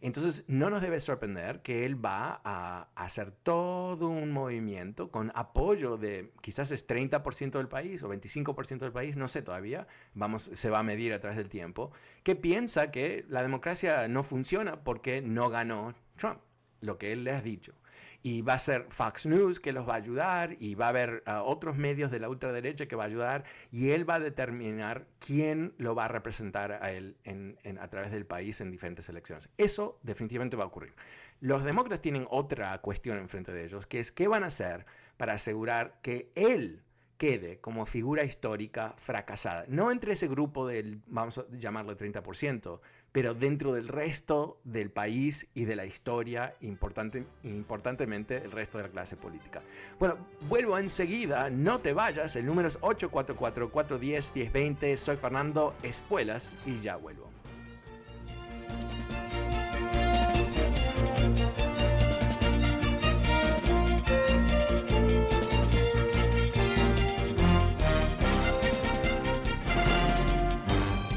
Entonces, 0.00 0.44
no 0.46 0.70
nos 0.70 0.80
debe 0.80 1.00
sorprender 1.00 1.60
que 1.62 1.84
él 1.86 2.02
va 2.04 2.40
a 2.44 2.86
hacer 2.94 3.32
todo 3.32 4.10
un 4.10 4.30
movimiento 4.30 5.10
con 5.10 5.32
apoyo 5.34 5.96
de 5.96 6.30
quizás 6.40 6.70
es 6.70 6.86
30% 6.86 7.50
del 7.58 7.66
país 7.66 8.04
o 8.04 8.08
25% 8.08 8.78
del 8.78 8.92
país, 8.92 9.16
no 9.16 9.26
sé 9.26 9.42
todavía, 9.42 9.88
vamos, 10.14 10.52
se 10.54 10.70
va 10.70 10.78
a 10.78 10.82
medir 10.84 11.12
a 11.14 11.18
través 11.18 11.36
del 11.36 11.48
tiempo, 11.48 11.90
que 12.22 12.36
piensa 12.36 12.92
que 12.92 13.24
la 13.28 13.42
democracia 13.42 14.06
no 14.06 14.22
funciona 14.22 14.84
porque 14.84 15.20
no 15.20 15.50
ganó 15.50 15.96
Trump, 16.14 16.38
lo 16.80 16.96
que 16.96 17.10
él 17.12 17.24
le 17.24 17.32
ha 17.32 17.40
dicho 17.40 17.74
y 18.24 18.40
va 18.40 18.54
a 18.54 18.58
ser 18.58 18.86
Fox 18.88 19.26
News 19.26 19.60
que 19.60 19.70
los 19.70 19.86
va 19.86 19.92
a 19.92 19.96
ayudar 19.96 20.56
y 20.58 20.74
va 20.74 20.86
a 20.86 20.88
haber 20.88 21.22
ah, 21.26 21.42
otros 21.42 21.76
medios 21.76 22.10
de 22.10 22.18
la 22.18 22.30
ultraderecha 22.30 22.86
que 22.86 22.96
va 22.96 23.04
a 23.04 23.06
ayudar 23.06 23.44
y 23.70 23.90
él 23.90 24.08
va 24.08 24.14
a 24.14 24.18
determinar 24.18 25.06
quién 25.18 25.74
lo 25.76 25.94
va 25.94 26.06
a 26.06 26.08
representar 26.08 26.72
a 26.72 26.90
él 26.90 27.18
en, 27.24 27.58
a 27.78 27.88
través 27.88 28.10
del 28.10 28.24
país 28.24 28.62
en 28.62 28.70
diferentes 28.70 29.10
elecciones. 29.10 29.50
Eso 29.58 29.98
definitivamente 30.02 30.56
va 30.56 30.64
a 30.64 30.68
ocurrir. 30.68 30.94
Los 31.40 31.64
demócratas 31.64 32.00
tienen 32.00 32.26
otra 32.30 32.80
cuestión 32.80 33.18
enfrente 33.18 33.52
de 33.52 33.66
ellos, 33.66 33.86
que 33.86 33.98
es 33.98 34.10
qué 34.10 34.26
van 34.26 34.42
a 34.42 34.46
hacer 34.46 34.86
para 35.18 35.34
asegurar 35.34 35.98
que 36.00 36.32
él 36.34 36.82
quede 37.18 37.60
como 37.60 37.84
figura 37.84 38.24
histórica 38.24 38.94
fracasada. 38.96 39.66
No 39.68 39.92
entre 39.92 40.14
ese 40.14 40.28
grupo 40.28 40.66
del, 40.66 41.02
vamos 41.06 41.36
a 41.36 41.44
llamarlo 41.58 41.94
30%, 41.94 42.80
pero 43.14 43.32
dentro 43.32 43.72
del 43.72 43.86
resto 43.86 44.58
del 44.64 44.90
país 44.90 45.46
y 45.54 45.66
de 45.66 45.76
la 45.76 45.86
historia, 45.86 46.56
importante, 46.62 47.24
importantemente 47.44 48.38
el 48.38 48.50
resto 48.50 48.78
de 48.78 48.84
la 48.84 48.90
clase 48.90 49.16
política. 49.16 49.62
Bueno, 50.00 50.16
vuelvo 50.48 50.76
enseguida, 50.76 51.48
no 51.48 51.78
te 51.78 51.92
vayas, 51.92 52.34
el 52.34 52.44
número 52.44 52.66
es 52.66 52.80
844-410-1020, 52.80 54.96
soy 54.96 55.16
Fernando 55.16 55.74
Espuelas 55.84 56.50
y 56.66 56.80
ya 56.80 56.96
vuelvo. 56.96 57.30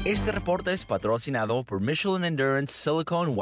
Este 0.08 0.32
reporte 0.32 0.72
es 0.72 0.86
patrocinado 0.86 1.64
por 1.64 1.82
Michelin 1.82 2.24
Endurance 2.24 2.72
Silicone 2.72 3.30